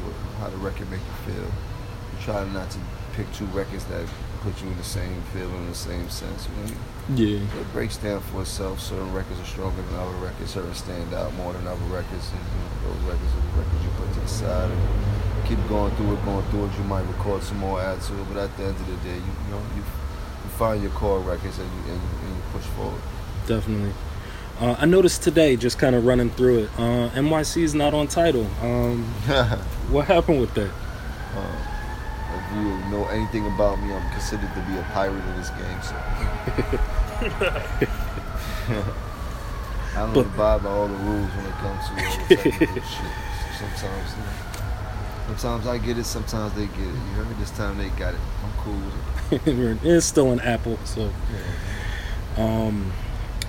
how 0.41 0.51
the 0.51 0.57
record 0.59 0.91
make 0.91 1.01
you 1.01 1.33
feel. 1.33 1.43
You 1.45 2.19
try 2.23 2.45
not 2.53 2.71
to 2.73 2.79
pick 3.15 3.33
two 3.33 3.47
records 3.47 3.85
that 3.87 4.05
put 4.43 4.61
you 4.63 4.69
in 4.69 4.77
the 4.77 4.85
same 4.85 5.23
feeling, 5.33 5.57
in 5.57 5.69
the 5.71 5.75
same 5.75 6.09
sense. 6.11 6.47
You 6.47 6.55
know 6.57 6.63
what 6.63 6.73
I 7.09 7.13
mean? 7.15 7.49
Yeah, 7.57 7.61
It 7.61 7.73
breaks 7.73 7.97
down 7.97 8.21
for 8.21 8.43
itself. 8.43 8.79
Certain 8.81 9.11
records 9.13 9.41
are 9.41 9.45
stronger 9.47 9.81
than 9.83 9.97
other 9.99 10.15
records. 10.23 10.51
Certain 10.53 10.75
stand 10.75 11.13
out 11.15 11.33
more 11.35 11.53
than 11.55 11.67
other 11.67 11.83
records. 11.87 12.31
And 12.31 12.45
those 12.85 13.03
records 13.09 13.33
are 13.35 13.41
the 13.41 13.59
records 13.65 13.83
you 13.83 13.91
put 13.97 14.13
to 14.15 14.21
the 14.21 14.29
side 14.29 14.71
and 14.71 14.81
keep 15.49 15.59
going 15.69 15.95
through 15.97 16.13
it, 16.15 16.25
going 16.25 16.45
through 16.51 16.67
it. 16.67 16.73
You 16.79 16.85
might 16.85 17.03
record 17.09 17.43
some 17.43 17.59
more, 17.59 17.81
add 17.81 18.01
to 18.03 18.13
it, 18.21 18.25
but 18.29 18.37
at 18.37 18.57
the 18.57 18.65
end 18.65 18.77
of 18.77 18.87
the 18.87 18.97
day, 19.09 19.15
you, 19.17 19.33
you 19.47 19.51
know, 19.51 19.61
you, 19.77 19.83
you 19.83 20.51
find 20.59 20.83
your 20.83 20.93
core 20.93 21.21
records 21.21 21.59
and 21.59 21.69
you, 21.75 21.93
and, 21.93 22.01
and 22.01 22.37
you 22.37 22.43
push 22.53 22.65
forward. 22.77 23.01
definitely. 23.47 23.93
Uh, 24.61 24.75
I 24.79 24.87
noticed 24.87 25.23
today, 25.23 25.55
just 25.57 25.79
kind 25.79 25.95
of 25.95 26.05
running 26.05 26.31
through 26.31 26.65
it. 26.65 26.71
Uh, 26.77 27.11
NYC 27.15 27.63
is 27.63 27.75
not 27.77 27.95
on 27.95 28.09
title. 28.09 28.45
Um, 28.61 29.05
what 29.91 30.07
happened 30.07 30.41
with 30.41 30.53
that? 30.55 30.71
Uh, 31.37 31.57
if 32.35 32.57
you 32.57 32.63
know 32.91 33.07
anything 33.13 33.47
about 33.47 33.81
me, 33.81 33.93
I'm 33.95 34.11
considered 34.11 34.53
to 34.55 34.61
be 34.69 34.77
a 34.77 34.83
pirate 34.93 35.15
in 35.25 35.37
this 35.37 35.51
game. 35.51 35.81
So 35.83 35.95
I 39.95 39.95
don't 39.95 40.13
But- 40.15 40.27
abide 40.27 40.63
by 40.65 40.71
all 40.71 40.89
the 40.89 40.95
rules 40.95 41.31
when 41.31 41.47
it 41.47 41.53
comes 41.63 41.85
to 41.87 41.93
all 41.93 42.27
the 42.29 42.37
technical 42.37 42.83
shit. 42.83 43.13
Sometimes, 43.59 44.11
you 44.17 44.23
know, 44.23 44.48
sometimes 45.37 45.67
I 45.67 45.79
get 45.79 45.99
it, 45.99 46.05
sometimes 46.05 46.53
they 46.55 46.67
get 46.67 46.79
it. 46.79 46.87
You 46.87 47.15
heard 47.17 47.29
me? 47.29 47.35
This 47.39 47.51
time 47.51 47.79
they 47.79 47.89
got 47.91 48.15
it. 48.15 48.21
I'm 48.45 48.53
cool 48.59 48.75
with 48.75 49.49
it. 49.49 49.79
it's 49.87 50.07
still 50.07 50.33
an 50.33 50.41
Apple, 50.41 50.79
so 50.85 51.11
Um, 52.37 52.93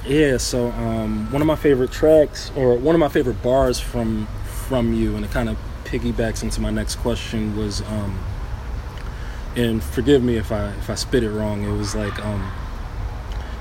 yeah, 0.06 0.38
so 0.38 0.72
um, 0.72 1.32
one 1.32 1.42
of 1.42 1.48
my 1.48 1.56
favorite 1.56 1.92
tracks, 1.92 2.52
or 2.56 2.76
one 2.76 2.96
of 2.96 3.00
my 3.00 3.10
favorite 3.10 3.42
bars 3.44 3.80
from 3.80 4.28
from 4.46 4.94
you, 4.94 5.16
and 5.16 5.26
it 5.26 5.32
kind 5.32 5.50
of 5.50 5.58
piggybacks 5.86 6.44
into 6.44 6.62
my 6.62 6.70
next 6.70 6.96
question 6.98 7.58
was, 7.58 7.82
um, 7.82 8.20
and 9.56 9.84
forgive 9.84 10.24
me 10.24 10.38
if 10.38 10.52
I 10.52 10.70
if 10.70 10.90
I 10.90 10.96
spit 10.96 11.24
it 11.24 11.32
wrong. 11.32 11.64
It 11.64 11.72
was 11.72 11.96
like 11.96 12.24
um, 12.26 12.52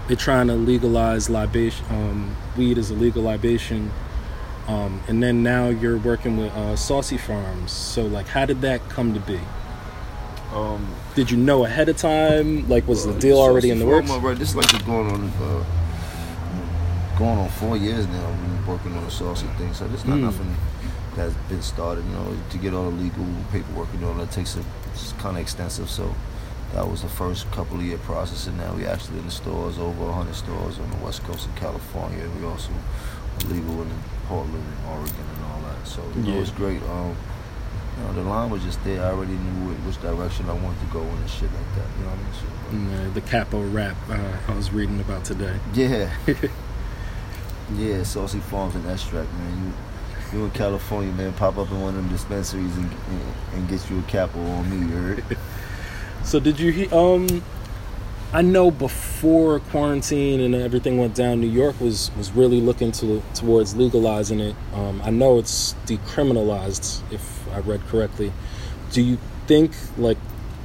they're 0.06 0.16
trying 0.16 0.46
to 0.48 0.54
legalize 0.54 1.28
libation, 1.28 1.84
um, 1.90 2.36
weed 2.56 2.78
as 2.78 2.90
a 2.90 2.94
legal 2.94 3.22
libation, 3.22 3.90
um, 4.68 5.00
and 5.08 5.22
then 5.22 5.42
now 5.42 5.68
you're 5.68 5.98
working 5.98 6.36
with 6.36 6.52
uh, 6.52 6.74
Saucey 6.76 7.18
Farms. 7.18 7.72
So 7.72 8.04
like, 8.06 8.28
how 8.28 8.44
did 8.44 8.60
that 8.60 8.86
come 8.88 9.14
to 9.14 9.20
be? 9.20 9.40
Um, 10.54 10.94
Did 11.14 11.30
you 11.30 11.36
know 11.36 11.64
ahead 11.64 11.88
of 11.88 11.96
time? 11.98 12.68
Like, 12.68 12.86
was 12.88 13.04
the 13.04 13.12
uh, 13.14 13.18
deal 13.18 13.36
so 13.36 13.42
already 13.42 13.70
in 13.70 13.78
the 13.78 13.86
works? 13.86 14.10
Right, 14.10 14.38
this 14.38 14.50
is 14.50 14.56
like 14.56 14.70
going 14.86 15.10
on, 15.10 15.30
uh, 15.42 15.64
going 17.18 17.38
on 17.38 17.48
four 17.50 17.76
years 17.76 18.06
now. 18.06 18.26
I've 18.28 18.40
been 18.42 18.66
working 18.66 18.96
on 18.96 19.04
the 19.04 19.10
Saucey 19.10 19.54
thing, 19.58 19.74
so 19.74 19.86
this 19.88 20.04
not 20.06 20.16
Mm. 20.18 20.22
nothing 20.22 20.56
that's 21.16 21.34
been 21.50 21.60
started. 21.62 22.04
You 22.06 22.12
know, 22.12 22.36
to 22.50 22.58
get 22.58 22.72
all 22.72 22.90
the 22.90 22.96
legal 22.96 23.26
paperwork 23.52 23.88
and 23.92 24.04
all 24.04 24.14
that 24.14 24.30
takes 24.30 24.56
a, 24.56 24.60
it's 24.92 25.12
kind 25.18 25.36
of 25.36 25.42
extensive. 25.42 25.90
So 25.90 26.14
that 26.72 26.88
was 26.88 27.02
the 27.02 27.08
first 27.08 27.50
couple 27.52 27.76
of 27.76 27.82
year 27.82 27.98
process, 27.98 28.46
and 28.46 28.56
now 28.56 28.72
we 28.74 28.86
actually 28.86 29.18
in 29.18 29.26
the 29.26 29.30
stores, 29.30 29.78
over 29.78 30.04
100 30.04 30.34
stores 30.34 30.78
on 30.78 30.90
the 30.90 30.96
west 31.04 31.22
coast 31.24 31.46
of 31.46 31.54
California. 31.56 32.26
We 32.40 32.46
also 32.46 32.70
legal 33.48 33.82
in 33.82 33.90
Portland, 34.28 34.54
and 34.62 34.92
Oregon, 34.92 35.14
and 35.34 35.44
all 35.50 35.60
that. 35.68 35.86
So 35.88 36.02
you 36.14 36.22
know, 36.22 36.34
Yeah. 36.34 36.40
it's 36.42 36.50
great. 36.50 36.82
Um, 36.84 37.16
you 37.98 38.04
know, 38.04 38.12
the 38.12 38.22
line 38.22 38.50
was 38.50 38.62
just 38.62 38.82
there. 38.84 39.02
I 39.02 39.10
already 39.10 39.32
knew 39.32 39.72
which 39.86 40.00
direction 40.00 40.48
I 40.48 40.52
wanted 40.52 40.78
to 40.80 40.86
go 40.92 41.00
and 41.00 41.28
shit 41.28 41.50
like 41.52 41.74
that. 41.76 41.88
You 41.98 42.04
know 42.04 42.10
what 42.10 42.18
I 42.18 42.76
mean? 42.76 43.00
So, 43.00 43.10
uh, 43.10 43.14
the 43.14 43.20
capo 43.22 43.62
rap 43.70 43.96
uh, 44.10 44.52
I 44.52 44.54
was 44.54 44.70
reading 44.72 45.00
about 45.00 45.24
today. 45.24 45.56
yeah. 45.74 46.10
yeah, 47.74 47.96
Saucey 48.04 48.40
Farms 48.40 48.74
and 48.74 48.86
Extract, 48.86 49.32
man. 49.32 49.72
You, 50.32 50.38
you 50.38 50.44
in 50.44 50.50
California, 50.52 51.12
man, 51.14 51.32
pop 51.34 51.58
up 51.58 51.70
in 51.70 51.80
one 51.80 51.90
of 51.90 51.96
them 51.96 52.08
dispensaries 52.08 52.76
and, 52.76 52.90
and, 53.10 53.22
and 53.54 53.68
get 53.68 53.88
you 53.90 53.98
a 53.98 54.02
capo 54.02 54.38
on 54.40 54.70
me, 54.70 54.86
you 54.86 54.92
heard? 55.00 55.24
So 56.24 56.38
did 56.40 56.60
you 56.60 56.72
he- 56.72 56.88
um 56.88 57.26
I 58.30 58.42
know 58.42 58.70
before 58.70 59.60
quarantine 59.60 60.40
and 60.40 60.54
everything 60.54 60.98
went 60.98 61.14
down, 61.14 61.40
New 61.40 61.48
York 61.48 61.80
was 61.80 62.10
was 62.16 62.30
really 62.32 62.60
looking 62.60 62.92
to 62.92 63.22
towards 63.34 63.74
legalizing 63.74 64.40
it. 64.40 64.56
Um, 64.74 65.00
I 65.02 65.10
know 65.10 65.38
it's 65.38 65.74
decriminalized, 65.86 67.00
if 67.10 67.48
I 67.54 67.60
read 67.60 67.80
correctly. 67.88 68.32
Do 68.92 69.02
you 69.02 69.18
think 69.46 69.72
like 69.96 70.18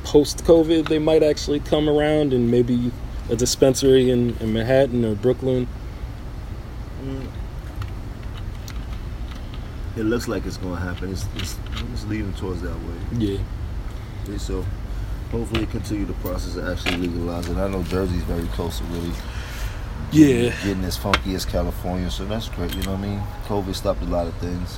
post 0.04 0.44
COVID 0.44 0.90
they 0.90 1.00
might 1.00 1.24
actually 1.24 1.62
come 1.62 1.88
around 1.88 2.34
and 2.34 2.52
maybe 2.52 2.92
a 3.30 3.36
dispensary 3.38 4.10
in, 4.10 4.36
in 4.40 4.52
Manhattan 4.52 5.06
or 5.06 5.16
Brooklyn? 5.16 5.68
it 9.96 10.04
looks 10.04 10.28
like 10.28 10.46
it's 10.46 10.58
gonna 10.58 10.80
happen. 10.80 11.12
It's, 11.12 11.26
it's, 11.36 11.58
it's 11.94 12.06
leading 12.06 12.34
towards 12.34 12.62
that 12.62 12.76
way. 12.76 12.96
Yeah. 13.18 13.40
Okay, 14.24 14.38
so 14.38 14.66
hopefully 15.34 15.66
continue 15.66 16.06
the 16.06 16.14
process 16.14 16.56
of 16.56 16.68
actually 16.70 17.08
legalizing. 17.08 17.58
I 17.58 17.68
know 17.68 17.82
Jersey's 17.84 18.22
very 18.24 18.48
close 18.50 18.78
to 18.78 18.84
really 18.86 19.12
Yeah. 20.12 20.52
getting 20.64 20.84
as 20.84 20.96
funky 20.96 21.34
as 21.34 21.44
California, 21.44 22.10
so 22.12 22.24
that's 22.26 22.48
great. 22.50 22.74
You 22.76 22.84
know 22.84 22.92
what 22.92 23.00
I 23.00 23.08
mean? 23.08 23.22
COVID 23.48 23.74
stopped 23.76 24.02
a 24.04 24.06
lot 24.06 24.28
of 24.28 24.36
things, 24.36 24.78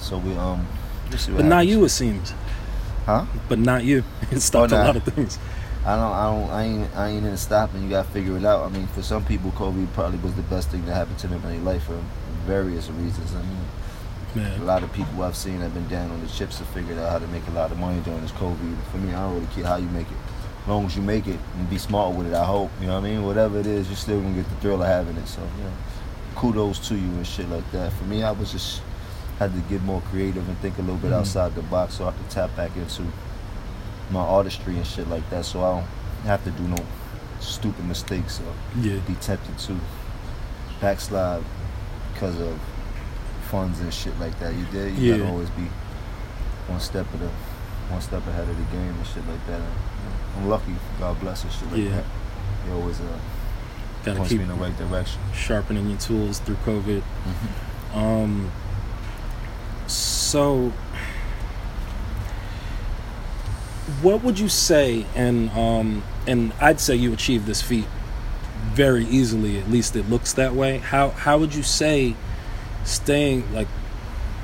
so 0.00 0.16
we 0.18 0.32
um. 0.36 0.66
we'll 1.10 1.18
see 1.18 1.32
what 1.32 1.42
But 1.42 1.46
not 1.46 1.66
you, 1.66 1.84
it 1.84 1.90
seems. 1.90 2.32
huh? 3.04 3.26
But 3.48 3.58
not 3.58 3.84
you. 3.84 4.02
It 4.32 4.40
stopped 4.40 4.72
Oh, 4.72 4.76
a 4.76 4.84
lot 4.86 4.96
of 4.96 5.04
things. 5.04 5.38
I 5.86 5.96
don't, 5.96 6.12
I 6.12 6.24
don't, 6.32 6.50
I 6.50 6.62
ain't, 6.64 6.96
I 6.96 7.08
ain't 7.08 7.26
in 7.26 7.36
stopping. 7.36 7.82
You 7.84 7.90
gotta 7.90 8.08
figure 8.08 8.38
it 8.38 8.44
out. 8.46 8.64
I 8.64 8.70
mean, 8.70 8.86
for 8.86 9.02
some 9.02 9.22
people, 9.22 9.50
COVID 9.50 9.92
probably 9.92 10.18
was 10.20 10.32
the 10.32 10.42
best 10.54 10.70
thing 10.70 10.82
that 10.86 10.94
happened 10.94 11.18
to 11.18 11.26
them 11.28 11.44
in 11.44 11.50
their 11.50 11.60
life 11.74 11.82
for 11.84 12.00
various 12.46 12.88
reasons. 12.88 13.34
I 13.34 13.42
mean, 13.42 13.66
a 14.36 14.58
lot 14.64 14.82
of 14.82 14.92
people 14.92 15.22
I've 15.22 15.36
seen 15.36 15.60
have 15.60 15.74
been 15.74 15.88
down 15.88 16.10
on 16.10 16.20
the 16.20 16.28
chips 16.28 16.58
to 16.58 16.64
figure 16.64 16.98
out 17.00 17.10
how 17.10 17.18
to 17.18 17.26
make 17.28 17.46
a 17.48 17.52
lot 17.52 17.70
of 17.70 17.78
money 17.78 18.00
during 18.00 18.20
this 18.22 18.32
COVID. 18.32 18.76
For 18.90 18.96
me, 18.98 19.14
I 19.14 19.22
don't 19.22 19.34
really 19.34 19.46
care 19.54 19.64
how 19.64 19.76
you 19.76 19.88
make 19.88 20.10
it. 20.10 20.16
As 20.62 20.68
long 20.68 20.86
as 20.86 20.96
you 20.96 21.02
make 21.02 21.26
it 21.26 21.38
and 21.56 21.68
be 21.70 21.78
smart 21.78 22.14
with 22.16 22.26
it, 22.26 22.34
I 22.34 22.44
hope. 22.44 22.70
You 22.80 22.86
know 22.88 22.94
what 23.00 23.06
I 23.06 23.10
mean? 23.10 23.22
Whatever 23.24 23.58
it 23.60 23.66
is, 23.66 23.86
you're 23.88 23.96
still 23.96 24.20
gonna 24.20 24.34
get 24.34 24.48
the 24.48 24.56
thrill 24.56 24.82
of 24.82 24.88
having 24.88 25.16
it. 25.16 25.28
So, 25.28 25.40
you 25.58 25.64
know, 25.64 25.70
kudos 26.36 26.78
to 26.88 26.94
you 26.94 27.08
and 27.12 27.26
shit 27.26 27.48
like 27.50 27.70
that. 27.72 27.92
For 27.92 28.04
me, 28.04 28.22
I 28.22 28.32
was 28.32 28.50
just 28.50 28.80
had 29.38 29.52
to 29.52 29.60
get 29.68 29.82
more 29.82 30.00
creative 30.10 30.48
and 30.48 30.58
think 30.58 30.78
a 30.78 30.80
little 30.80 30.96
bit 30.96 31.10
Mhm. 31.10 31.18
outside 31.20 31.54
the 31.54 31.62
box 31.62 31.94
so 31.94 32.08
I 32.08 32.12
could 32.12 32.30
tap 32.30 32.54
back 32.56 32.76
into 32.76 33.02
my 34.10 34.20
artistry 34.20 34.76
and 34.76 34.86
shit 34.86 35.08
like 35.08 35.28
that. 35.30 35.44
So 35.44 35.60
I 35.64 35.70
don't 35.76 35.86
have 36.26 36.42
to 36.44 36.50
do 36.50 36.62
no 36.64 36.76
stupid 37.40 37.84
mistakes 37.84 38.40
or 38.40 38.80
Yeah. 38.80 38.98
be 39.06 39.14
tempted 39.14 39.58
to 39.58 39.76
backslide 40.80 41.42
because 42.12 42.40
of 42.40 42.58
funds 43.44 43.80
and 43.80 43.92
shit 43.92 44.18
like 44.18 44.38
that. 44.40 44.54
You 44.54 44.64
did. 44.72 44.94
You 44.96 45.12
Yeah. 45.12 45.18
gotta 45.18 45.30
always 45.30 45.50
be 45.50 45.68
one 46.68 46.80
step 46.80 47.06
of 47.14 47.20
the 47.20 47.28
one 47.90 48.00
step 48.00 48.26
ahead 48.26 48.48
of 48.48 48.56
the 48.56 48.62
game 48.76 48.94
and 48.96 49.06
shit 49.06 49.26
like 49.28 49.46
that. 49.46 49.60
And, 49.60 49.62
you 49.62 50.08
know, 50.08 50.40
I'm 50.40 50.48
lucky. 50.48 50.74
God 50.98 51.20
bless 51.20 51.42
and 51.44 51.52
shit 51.52 51.70
like 51.70 51.80
Yeah. 51.82 51.90
that. 51.90 52.04
Always 52.72 52.98
uh, 53.00 53.04
Gotta 54.04 54.20
keep 54.28 54.38
me 54.38 54.44
in 54.44 54.48
the 54.48 54.54
right 54.54 54.76
direction. 54.76 55.20
sharpening 55.34 55.88
your 55.90 55.98
tools 55.98 56.38
through 56.40 56.56
COVID. 56.66 57.02
Um. 57.94 58.50
So, 59.86 60.72
what 64.02 64.22
would 64.22 64.38
you 64.38 64.48
say? 64.48 65.04
And 65.14 65.50
um, 65.50 66.02
and 66.26 66.52
I'd 66.60 66.80
say 66.80 66.94
you 66.96 67.12
achieved 67.12 67.46
this 67.46 67.60
feat 67.62 67.86
very 68.72 69.04
easily. 69.06 69.58
At 69.58 69.70
least 69.70 69.94
it 69.96 70.08
looks 70.08 70.32
that 70.34 70.54
way. 70.54 70.78
How 70.78 71.10
how 71.10 71.38
would 71.38 71.54
you 71.54 71.62
say 71.62 72.16
staying 72.84 73.52
like 73.52 73.68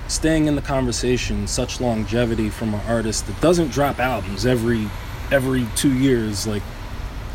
staying 0.09 0.47
in 0.47 0.56
the 0.56 0.62
conversation, 0.62 1.47
such 1.47 1.80
longevity 1.80 2.50
from 2.50 2.75
an 2.75 2.80
artist 2.88 3.26
that 3.26 3.40
doesn't 3.40 3.70
drop 3.70 3.99
albums 3.99 4.44
every 4.44 4.88
every 5.30 5.66
two 5.76 5.92
years 5.92 6.47
like 6.47 6.62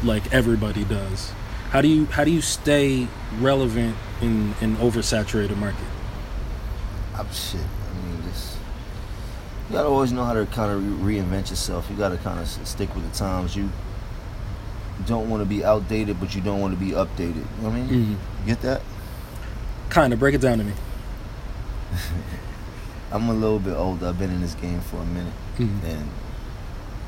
like 0.04 0.32
everybody 0.34 0.84
does? 0.86 1.32
How 1.70 1.82
do 1.82 1.88
you 1.88 2.06
how 2.08 2.24
do 2.24 2.32
you 2.32 2.42
stay 2.42 3.08
relevant 3.40 3.96
in 4.22 4.54
an 4.62 4.76
oversaturated 4.78 5.58
market? 5.58 5.86
I'm 7.16 7.32
shit. 7.32 7.62
I 7.62 8.08
mean, 8.08 8.22
just 8.24 8.58
you 9.70 9.76
gotta 9.76 9.88
always 9.88 10.12
know 10.12 10.26
how 10.26 10.34
to 10.34 10.46
kind 10.48 10.72
of 10.72 11.06
re- 11.06 11.16
reinvent 11.18 11.50
yourself. 11.50 11.88
You 11.90 11.96
gotta 11.96 12.18
kind 12.18 12.40
of 12.40 12.48
stick 12.48 12.94
with 12.94 13.10
the 13.10 13.18
times. 13.18 13.56
You 13.56 13.70
don't 15.06 15.30
want 15.30 15.42
to 15.42 15.46
be 15.46 15.64
outdated, 15.64 16.20
but 16.20 16.36
you 16.36 16.42
don't 16.42 16.62
want 16.62 16.74
to 16.74 16.80
be 16.80 16.92
updated. 16.92 17.36
You 17.36 17.62
know 17.62 17.70
what 17.70 17.74
I 17.74 17.82
mean? 17.82 17.88
Mm-hmm. 17.88 18.12
You 18.12 18.46
get 18.46 18.62
that? 18.62 18.82
Kind 19.90 20.14
of 20.14 20.20
break 20.20 20.36
it 20.36 20.42
down 20.42 20.58
to 20.58 20.64
me. 20.64 20.74
I'm 23.12 23.30
a 23.30 23.34
little 23.34 23.60
bit 23.60 23.76
older. 23.76 24.08
I've 24.08 24.20
been 24.20 24.32
in 24.32 24.42
this 24.42 24.56
game 24.56 24.82
for 24.82 24.98
a 24.98 25.06
minute, 25.06 25.34
Mhm. 25.58 25.84
and 25.86 26.10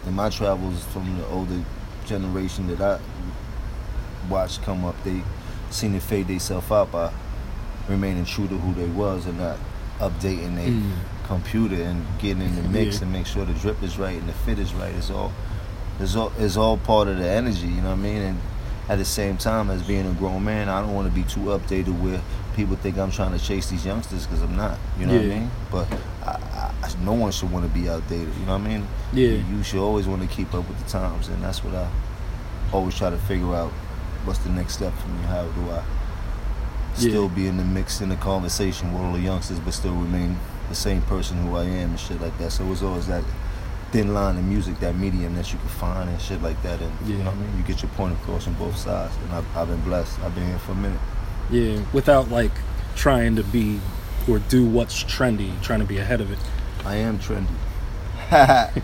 in 0.08 0.14
my 0.16 0.30
travels 0.30 0.84
from 0.86 1.18
the 1.18 1.26
older 1.28 1.60
generation 2.06 2.68
that 2.68 2.82
I 2.82 3.00
watched 4.30 4.62
come 4.64 4.86
up, 4.86 4.96
they 5.04 5.22
seen 5.70 5.96
it 5.96 6.02
fade 6.04 6.28
themselves 6.28 6.72
out 6.72 6.92
by 6.92 7.12
remaining 7.90 8.26
true 8.26 8.48
to 8.48 8.58
who 8.58 8.74
they 8.74 8.86
was 8.88 9.26
and 9.26 9.38
not 9.40 9.58
updating 10.00 10.56
their 10.56 10.70
Mm. 10.70 10.92
computer 11.28 11.76
and 11.82 12.06
getting 12.20 12.44
in 12.44 12.56
the 12.56 12.70
mix 12.70 12.98
Yeah. 12.98 13.04
and 13.04 13.12
make 13.14 13.26
sure 13.26 13.44
the 13.46 13.54
drip 13.54 13.82
is 13.84 13.98
right 13.98 14.18
and 14.18 14.30
the 14.30 14.34
fit 14.34 14.60
is 14.60 14.74
right. 14.74 14.94
It's 14.96 15.10
all, 15.10 15.32
it's 16.00 16.16
all, 16.16 16.32
it's 16.38 16.56
all 16.56 16.78
part 16.78 17.08
of 17.08 17.18
the 17.18 17.28
energy. 17.30 17.68
You 17.68 17.82
know 17.82 17.90
what 17.90 18.00
I 18.00 18.04
mean? 18.04 18.22
And 18.22 18.40
at 18.88 18.98
the 19.00 19.06
same 19.06 19.36
time, 19.38 19.70
as 19.70 19.82
being 19.82 20.06
a 20.06 20.12
grown 20.14 20.46
man, 20.46 20.70
I 20.70 20.80
don't 20.82 20.94
want 20.94 21.08
to 21.10 21.14
be 21.14 21.24
too 21.24 21.50
updated 21.58 22.00
where 22.00 22.22
people 22.58 22.76
think 22.76 22.98
I'm 22.98 23.12
trying 23.12 23.38
to 23.38 23.40
chase 23.44 23.70
these 23.70 23.86
youngsters 23.86 24.26
because 24.26 24.42
I'm 24.42 24.58
not. 24.58 24.78
You 25.00 25.06
know 25.06 25.14
what 25.14 25.22
I 25.22 25.28
mean? 25.28 25.52
But 25.72 25.88
I, 26.26 26.74
I, 26.84 26.94
no 27.04 27.14
one 27.14 27.32
should 27.32 27.52
want 27.52 27.66
to 27.72 27.80
be 27.80 27.88
outdated. 27.88 28.34
You 28.40 28.46
know 28.48 28.58
what 28.58 28.66
I 28.66 28.68
mean? 28.68 28.88
Yeah. 29.14 29.30
You 29.30 29.64
should 29.64 29.80
always 29.80 30.08
want 30.08 30.24
to 30.24 30.28
keep 30.28 30.54
up 30.54 30.68
with 30.68 30.84
the 30.84 30.90
times, 30.90 31.28
and 31.30 31.42
that's 31.44 31.64
what 31.64 31.76
I 31.76 31.88
always 32.74 32.96
try 32.98 33.10
to 33.12 33.18
figure 33.20 33.54
out. 33.56 33.72
What's 34.26 34.40
the 34.40 34.50
next 34.50 34.74
step 34.74 34.92
for 34.96 35.08
me? 35.08 35.22
How 35.28 35.44
do 35.46 35.62
I 35.70 35.84
still 36.96 37.30
Yeah. 37.30 37.36
be 37.36 37.48
in 37.48 37.56
the 37.58 37.64
mix 37.64 38.02
in 38.02 38.10
the 38.10 38.16
conversation 38.18 38.92
with 38.92 39.02
all 39.04 39.14
the 39.14 39.20
youngsters, 39.22 39.60
but 39.60 39.74
still 39.74 39.94
remain 39.94 40.38
the 40.68 40.76
same 40.76 41.02
person 41.04 41.38
who 41.48 41.56
I 41.56 41.64
am 41.64 41.92
and 41.92 42.00
shit 42.00 42.20
like 42.20 42.38
that. 42.40 42.52
So 42.52 42.70
it's 42.72 42.82
always 42.82 43.08
that 43.08 43.24
thin 43.92 44.14
line 44.14 44.36
in 44.36 44.50
music, 44.50 44.80
that 44.80 44.96
medium 44.98 45.36
that 45.36 45.54
you 45.54 45.60
can 45.60 45.70
find 45.70 46.10
and 46.10 46.20
shit 46.20 46.42
like 46.42 46.62
that. 46.64 46.82
And 46.82 46.92
you 47.08 47.20
know 47.20 47.26
what 47.26 47.36
I 47.36 47.38
mean? 47.38 47.58
You 47.58 47.64
get 47.64 47.82
your 47.84 47.92
point 47.92 48.14
across 48.16 48.48
on 48.48 48.54
both 48.56 48.76
sides. 48.76 49.14
And 49.24 49.32
I've, 49.32 49.46
I've 49.56 49.68
been 49.70 49.82
blessed. 49.82 50.20
I've 50.22 50.34
been 50.36 50.48
here 50.48 50.60
for 50.60 50.72
a 50.74 50.76
minute. 50.76 51.00
Yeah, 51.50 51.84
without 51.94 52.30
like 52.30 52.52
trying 52.96 53.36
to 53.38 53.44
be 53.44 53.80
or 54.28 54.40
do 54.40 54.66
what's 54.66 55.04
trendy, 55.04 55.60
trying 55.62 55.80
to 55.80 55.86
be 55.86 55.98
ahead 55.98 56.22
of 56.22 56.32
it. 56.32 56.40
I 56.86 56.96
am 56.96 57.20
trendy. 57.20 57.48
I've 58.32 58.84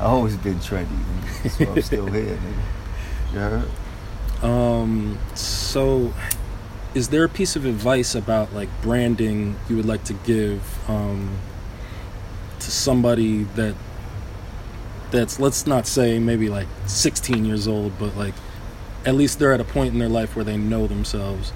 always 0.00 0.36
been 0.36 0.56
trendy. 0.56 0.86
nigga. 0.86 1.66
Why 1.66 1.72
I'm 1.72 1.82
still 1.82 2.06
here, 2.06 2.36
nigga. 2.36 3.32
You 3.32 3.38
heard? 3.38 3.70
Um, 4.44 5.18
so 5.34 6.12
is 6.94 7.08
there 7.08 7.24
a 7.24 7.28
piece 7.28 7.56
of 7.56 7.64
advice 7.64 8.14
about 8.14 8.52
like 8.52 8.68
branding 8.82 9.56
you 9.68 9.76
would 9.76 9.86
like 9.86 10.04
to 10.04 10.12
give 10.12 10.62
um, 10.88 11.38
to 12.60 12.70
somebody 12.70 13.44
that 13.54 13.74
that's 15.10 15.40
let's 15.40 15.66
not 15.66 15.86
say 15.86 16.18
maybe 16.18 16.48
like 16.48 16.68
16 16.86 17.44
years 17.44 17.66
old, 17.66 17.98
but 17.98 18.16
like 18.16 18.34
at 19.04 19.14
least 19.14 19.38
they're 19.38 19.52
at 19.52 19.60
a 19.60 19.64
point 19.64 19.92
in 19.92 19.98
their 19.98 20.08
life 20.08 20.34
where 20.34 20.44
they 20.44 20.56
know 20.56 20.86
themselves. 20.86 21.52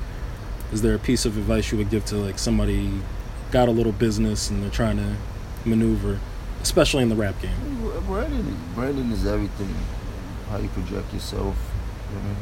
Is 0.72 0.82
there 0.82 0.94
a 0.94 0.98
piece 0.98 1.24
of 1.24 1.36
advice 1.36 1.72
you 1.72 1.78
would 1.78 1.90
give 1.90 2.04
to 2.06 2.16
like 2.16 2.38
somebody 2.38 2.90
got 3.50 3.68
a 3.68 3.70
little 3.70 3.92
business 3.92 4.50
and 4.50 4.62
they're 4.62 4.70
trying 4.70 4.98
to 4.98 5.14
maneuver, 5.64 6.20
especially 6.62 7.02
in 7.02 7.08
the 7.08 7.16
rap 7.16 7.40
game? 7.40 7.52
Brandon, 8.06 8.56
Brandon 8.74 9.10
is 9.12 9.26
everything. 9.26 9.74
How 10.50 10.58
you 10.58 10.68
project 10.68 11.12
yourself. 11.12 11.56
You 12.10 12.16
know? 12.16 12.36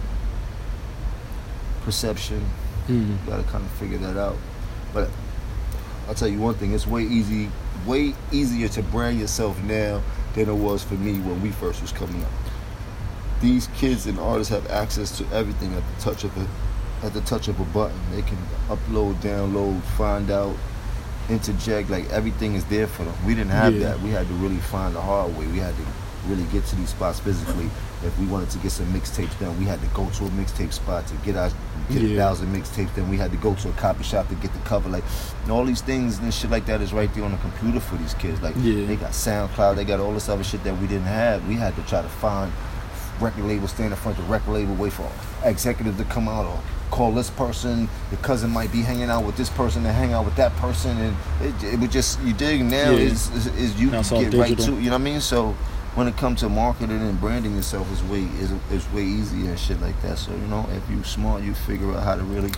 Perception. 1.83 2.45
Mm. 2.89 3.09
You 3.11 3.19
gotta 3.27 3.43
kind 3.45 3.65
of 3.65 3.71
figure 3.73 3.99
that 3.99 4.17
out. 4.17 4.37
But 4.93 5.09
I'll 6.09 6.15
tell 6.15 6.29
you 6.29 6.39
one 6.39 6.55
thing: 6.55 6.73
it's 6.73 6.87
way 6.87 7.03
easy, 7.03 7.51
way 7.85 8.15
easier 8.33 8.69
to 8.69 8.83
brand 8.83 9.19
yourself 9.19 9.61
now 9.65 10.03
than 10.35 10.49
it 10.49 10.55
was 10.55 10.83
for 10.85 10.95
me 10.95 11.19
when 11.21 11.43
we 11.43 11.51
first 11.51 11.83
was 11.83 11.93
coming 11.93 12.23
up. 12.23 12.31
These 13.41 13.67
kids 13.77 14.07
and 14.07 14.19
artists 14.19 14.51
have 14.53 14.69
access 14.71 15.17
to 15.19 15.27
everything 15.33 15.75
at 15.75 15.83
the 15.95 16.01
touch 16.03 16.25
of 16.25 16.37
a 16.39 16.47
at 17.07 17.13
the 17.13 17.21
touch 17.23 17.49
of 17.49 17.61
a 17.61 17.65
button. 17.65 17.99
They 18.11 18.23
can 18.23 18.39
upload, 18.69 19.17
download, 19.17 19.83
find 19.99 20.31
out, 20.31 20.57
interject. 21.29 21.91
Like 21.91 22.09
everything 22.11 22.55
is 22.55 22.65
there 22.65 22.87
for 22.87 23.05
them. 23.05 23.15
We 23.27 23.35
didn't 23.35 23.51
have 23.51 23.75
Yeah. 23.75 23.89
that. 23.89 24.01
We 24.03 24.11
had 24.11 24.27
to 24.29 24.35
really 24.35 24.57
find 24.57 24.95
the 24.97 25.01
hard 25.03 25.37
way. 25.37 25.47
We 25.47 25.59
had 25.59 25.75
to 25.77 25.83
really 26.29 26.45
get 26.45 26.65
to 26.67 26.77
these 26.77 26.89
spots 26.89 27.21
physically. 27.21 27.71
If 28.05 28.19
we 28.19 28.27
wanted 28.27 28.51
to 28.51 28.59
get 28.59 28.73
some 28.73 28.87
mixtapes 28.87 29.39
done, 29.39 29.57
we 29.59 29.65
had 29.67 29.81
to 29.81 29.87
go 29.89 30.09
to 30.09 30.25
a 30.25 30.29
mixtape 30.31 30.73
spot 30.73 31.07
to 31.09 31.15
get 31.17 31.37
our 31.37 31.51
get 31.91 32.03
a 32.03 32.07
Yeah. 32.07 32.17
thousand 32.25 32.53
mixtapes. 32.55 32.95
Then 32.97 33.09
we 33.11 33.17
had 33.19 33.31
to 33.31 33.37
go 33.37 33.55
to 33.55 33.69
a 33.69 33.73
copy 33.73 34.03
shop 34.03 34.29
to 34.31 34.35
get 34.37 34.53
the 34.55 34.59
cover. 34.61 34.89
Like 34.89 35.05
all 35.51 35.65
these 35.65 35.83
things 35.83 36.19
and 36.19 36.33
shit 36.33 36.51
like 36.51 36.65
that 36.67 36.81
is 36.81 36.93
right 36.95 37.13
there 37.15 37.25
on 37.25 37.33
the 37.33 37.39
computer 37.39 37.79
for 37.81 37.97
these 37.97 38.15
kids. 38.15 38.41
Like 38.43 38.55
Yeah. 38.59 38.87
they 38.87 38.97
got 38.97 39.13
SoundCloud, 39.13 39.77
they 39.77 39.85
got 39.85 40.01
all 40.01 40.13
this 40.15 40.29
other 40.29 40.43
shit 40.43 40.65
that 40.65 40.81
we 40.81 40.87
didn't 40.89 41.07
have. 41.07 41.47
We 41.47 41.55
had 41.57 41.77
to 41.77 41.83
try 41.83 42.01
to 42.03 42.09
find 42.09 42.51
record 43.21 43.45
label, 43.45 43.69
stand 43.69 43.91
in 43.93 43.97
front 43.97 44.19
of 44.19 44.25
the 44.25 44.31
record 44.31 44.51
label, 44.53 44.75
wait 44.75 44.93
for 44.93 45.11
executive 45.45 45.97
to 45.99 46.05
come 46.05 46.29
out 46.29 46.45
or 46.47 46.61
call 46.91 47.13
this 47.13 47.31
person. 47.31 47.89
Your 48.11 48.21
cousin 48.23 48.51
might 48.51 48.71
be 48.73 48.83
hanging 48.83 49.11
out 49.11 49.25
with 49.25 49.37
this 49.37 49.51
person 49.51 49.85
and 49.85 49.95
hang 49.95 50.13
out 50.13 50.25
with 50.25 50.37
that 50.37 50.53
person, 50.57 50.97
and 50.99 51.17
it, 51.43 51.75
it 51.75 51.81
would 51.81 51.91
just 51.91 52.21
you 52.23 52.33
dig 52.33 52.63
now 52.65 52.91
Yeah. 52.93 52.99
is, 52.99 53.29
is 53.35 53.47
is 53.57 53.81
you 53.81 53.91
can 53.91 54.03
get 54.03 54.35
right 54.35 54.59
to 54.59 54.73
you 54.73 54.83
know 54.87 54.91
what 54.91 54.95
I 54.95 54.99
mean. 54.99 55.21
So 55.21 55.53
when 55.95 56.07
it 56.09 56.17
comes 56.19 56.41
to 56.41 56.49
marketing 56.49 57.01
and 57.01 57.19
branding 57.21 57.57
yourself 57.57 57.91
is 57.93 58.03
way 58.05 58.25
is 58.41 58.53
is 58.71 58.91
way 58.93 59.03
easier 59.05 59.51
and 59.51 59.59
shit 59.59 59.81
like 59.81 60.01
that. 60.03 60.19
So 60.19 60.33
you 60.33 60.47
know 60.49 60.69
if 60.73 60.89
you 60.91 61.03
smart, 61.05 61.43
you 61.43 61.55
figure 61.55 61.93
out 61.93 62.03
how 62.03 62.17
to 62.17 62.23
really 62.23 62.53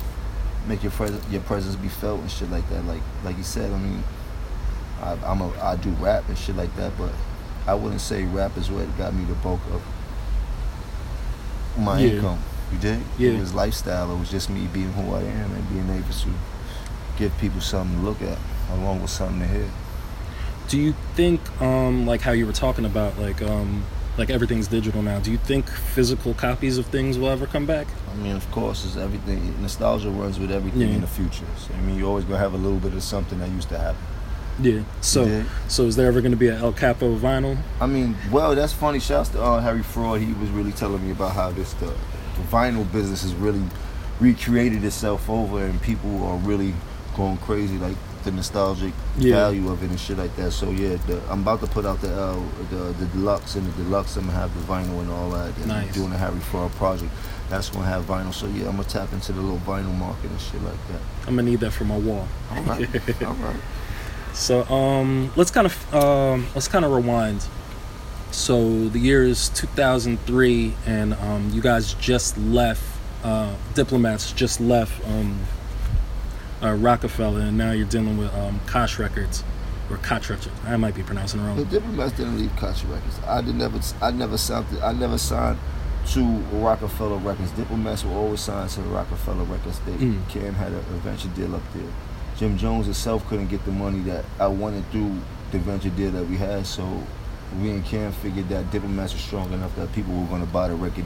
make 0.66 0.82
your 0.82 0.92
presence 0.92 1.24
your 1.30 1.40
presence 1.42 1.76
be 1.76 1.88
felt 1.88 2.20
and 2.20 2.30
shit 2.30 2.50
like 2.50 2.68
that. 2.70 2.84
Like 2.84 3.02
like 3.24 3.36
you 3.38 3.44
said, 3.44 3.72
I 3.72 3.78
mean, 3.78 4.02
I, 5.02 5.12
I'm 5.24 5.40
a 5.40 5.50
I 5.62 5.76
do 5.76 5.90
rap 5.92 6.28
and 6.28 6.36
shit 6.36 6.56
like 6.56 6.74
that, 6.76 6.92
but 6.98 7.12
I 7.66 7.74
wouldn't 7.74 8.00
say 8.00 8.24
rap 8.24 8.56
is 8.56 8.70
what 8.70 8.84
got 8.98 9.14
me 9.14 9.24
the 9.24 9.34
bulk 9.34 9.60
of 9.72 9.82
my 11.78 11.98
Yeah. 12.00 12.10
income. 12.12 12.38
You 12.72 12.78
did? 12.78 13.00
Yeah. 13.18 13.30
It 13.30 13.40
was 13.40 13.54
lifestyle. 13.54 14.12
It 14.12 14.18
was 14.18 14.30
just 14.30 14.50
me 14.50 14.66
being 14.72 14.92
who 14.92 15.14
I 15.14 15.20
am 15.20 15.52
and 15.52 15.68
being 15.70 15.88
able 15.88 16.12
to 16.12 16.28
give 17.18 17.36
people 17.38 17.60
something 17.60 17.98
to 17.98 18.04
look 18.04 18.22
at. 18.22 18.38
along 18.70 19.00
with 19.00 19.10
something 19.10 19.40
to 19.40 19.46
hear. 19.46 19.70
Do 20.68 20.76
you 20.78 20.94
think, 21.14 21.40
um, 21.62 22.06
like 22.06 22.20
how 22.20 22.32
you 22.32 22.44
were 22.44 22.52
talking 22.52 22.84
about, 22.84 23.18
like, 23.18 23.40
um, 23.40 23.82
like 24.18 24.28
everything's 24.28 24.68
digital 24.68 25.00
now? 25.00 25.18
Do 25.20 25.30
you 25.32 25.38
think 25.38 25.70
physical 25.70 26.34
copies 26.34 26.76
of 26.76 26.84
things 26.88 27.16
will 27.16 27.30
ever 27.30 27.46
come 27.46 27.64
back? 27.64 27.86
I 28.12 28.16
mean, 28.22 28.36
of 28.36 28.50
course, 28.50 28.84
it's 28.84 28.98
everything. 28.98 29.54
Nostalgia 29.62 30.10
runs 30.10 30.38
with 30.38 30.52
everything 30.52 30.82
Yeah. 30.82 30.96
in 30.96 31.00
the 31.00 31.06
future. 31.06 31.46
So, 31.56 31.72
I 31.72 31.80
mean, 31.80 31.96
you 31.96 32.06
always 32.06 32.26
gonna 32.26 32.38
have 32.40 32.52
a 32.52 32.58
little 32.58 32.76
bit 32.78 32.92
of 32.92 33.02
something 33.02 33.38
that 33.38 33.48
used 33.48 33.70
to 33.70 33.78
happen. 33.78 33.96
Yeah. 34.60 34.80
So, 35.00 35.24
Yeah. 35.24 35.44
so 35.68 35.84
is 35.84 35.96
there 35.96 36.06
ever 36.08 36.20
going 36.20 36.32
to 36.32 36.36
be 36.38 36.48
an 36.48 36.56
El 36.56 36.72
Capo 36.72 37.16
vinyl? 37.16 37.56
I 37.80 37.86
mean, 37.86 38.16
well, 38.30 38.54
that's 38.54 38.72
funny. 38.72 38.98
Shouts 39.00 39.28
to 39.30 39.42
uh, 39.42 39.60
Harry 39.60 39.82
Fraud. 39.82 40.20
He 40.20 40.32
was 40.34 40.50
really 40.50 40.72
telling 40.72 41.04
me 41.04 41.12
about 41.12 41.32
how 41.34 41.50
this 41.52 41.72
the, 41.74 41.86
the 41.86 42.42
vinyl 42.50 42.90
business 42.92 43.22
has 43.22 43.34
really 43.34 43.62
recreated 44.20 44.84
itself 44.84 45.28
over, 45.30 45.64
and 45.64 45.80
people 45.82 46.24
are 46.26 46.36
really 46.38 46.74
going 47.16 47.36
crazy, 47.38 47.78
like 47.78 47.96
the 48.24 48.32
nostalgic 48.32 48.92
Yeah. 49.16 49.34
value 49.36 49.70
of 49.70 49.82
it 49.84 49.90
and 49.90 50.00
shit 50.00 50.18
like 50.18 50.34
that. 50.36 50.50
So 50.52 50.70
yeah, 50.70 50.96
the, 51.06 51.20
I'm 51.30 51.42
about 51.42 51.60
to 51.60 51.66
put 51.68 51.86
out 51.86 52.00
the 52.00 52.12
uh, 52.12 52.36
the 52.70 52.92
the 52.98 53.06
deluxe 53.06 53.54
and 53.54 53.64
the 53.72 53.82
deluxe. 53.84 54.16
I'm 54.16 54.26
gonna 54.26 54.36
have 54.38 54.52
the 54.54 54.72
vinyl 54.72 55.00
and 55.00 55.10
all 55.10 55.30
that. 55.30 55.56
And 55.58 55.68
Nice. 55.68 55.94
doing 55.94 56.12
a 56.12 56.16
Harry 56.18 56.40
Fraud 56.40 56.72
project. 56.72 57.12
That's 57.48 57.70
gonna 57.70 57.86
have 57.86 58.04
vinyl. 58.06 58.34
So 58.34 58.46
yeah, 58.48 58.66
I'm 58.68 58.72
gonna 58.76 58.84
tap 58.88 59.12
into 59.12 59.32
the 59.32 59.40
little 59.40 59.58
vinyl 59.58 59.96
market 59.96 60.30
and 60.30 60.40
shit 60.40 60.60
like 60.62 60.88
that. 60.88 61.00
I'm 61.28 61.36
gonna 61.36 61.42
need 61.48 61.60
that 61.60 61.70
for 61.70 61.84
my 61.84 61.96
wall. 61.96 62.26
All 62.50 62.62
right, 62.64 62.88
all 63.22 63.34
right. 63.34 63.56
So 64.38 64.62
um, 64.72 65.32
let's 65.36 65.50
kind 65.50 65.66
of 65.66 65.94
um, 65.94 66.46
let's 66.54 66.68
kind 66.68 66.84
of 66.84 66.92
rewind. 66.92 67.44
So 68.30 68.88
the 68.88 68.98
year 69.00 69.24
is 69.24 69.48
2003, 69.50 70.74
and 70.86 71.14
um, 71.14 71.50
you 71.52 71.60
guys 71.60 71.94
just 71.94 72.38
left. 72.38 72.82
Uh, 73.24 73.52
diplomats 73.74 74.30
just 74.32 74.60
left 74.60 75.04
um, 75.08 75.40
uh, 76.62 76.72
Roc-A-Fella, 76.74 77.40
and 77.40 77.58
now 77.58 77.72
you're 77.72 77.84
dealing 77.86 78.16
with 78.16 78.32
um, 78.34 78.60
Koch 78.66 78.96
Records 79.00 79.42
or 79.90 79.96
Koch 79.96 80.30
Records. 80.30 80.48
I 80.64 80.76
might 80.76 80.94
be 80.94 81.02
pronouncing 81.02 81.40
it 81.40 81.42
The 81.42 81.48
wrong. 81.48 81.64
diplomats 81.64 82.12
didn't 82.16 82.38
leave 82.38 82.54
Koch 82.56 82.84
Records. 82.84 83.18
I 83.26 83.40
did 83.40 83.56
never. 83.56 83.80
I 84.00 84.12
never 84.12 84.38
signed. 84.38 84.66
I 84.84 84.92
never 84.92 85.18
signed 85.18 85.58
to 86.10 86.22
Roc-A-Fella 86.52 87.16
Records. 87.18 87.50
Diplomats 87.52 88.04
were 88.04 88.12
always 88.14 88.40
signed 88.40 88.70
to 88.70 88.82
the 88.82 88.88
Roc-A-Fella 88.88 89.42
Records. 89.44 89.80
They 89.80 89.92
Mm. 89.92 90.28
Cam 90.28 90.54
had 90.54 90.72
a, 90.72 90.76
a 90.78 90.98
venture 91.02 91.28
deal 91.28 91.56
up 91.56 91.62
there. 91.74 91.82
Jim 92.38 92.56
Jones 92.56 92.86
himself 92.86 93.26
couldn't 93.28 93.48
get 93.48 93.64
the 93.64 93.72
money 93.72 93.98
that 94.00 94.24
I 94.38 94.46
wanted 94.46 94.88
through 94.92 95.16
the 95.50 95.58
venture 95.58 95.90
deal 95.90 96.12
that 96.12 96.24
we 96.24 96.36
had. 96.36 96.66
So 96.66 97.02
we 97.60 97.70
and 97.70 97.84
Cam 97.84 98.12
figured 98.12 98.48
that 98.50 98.70
diplomats 98.70 99.12
were 99.12 99.18
strong 99.18 99.52
enough 99.52 99.74
that 99.76 99.92
people 99.92 100.14
were 100.14 100.26
going 100.26 100.46
to 100.46 100.52
buy 100.52 100.68
the 100.68 100.74
record, 100.76 101.04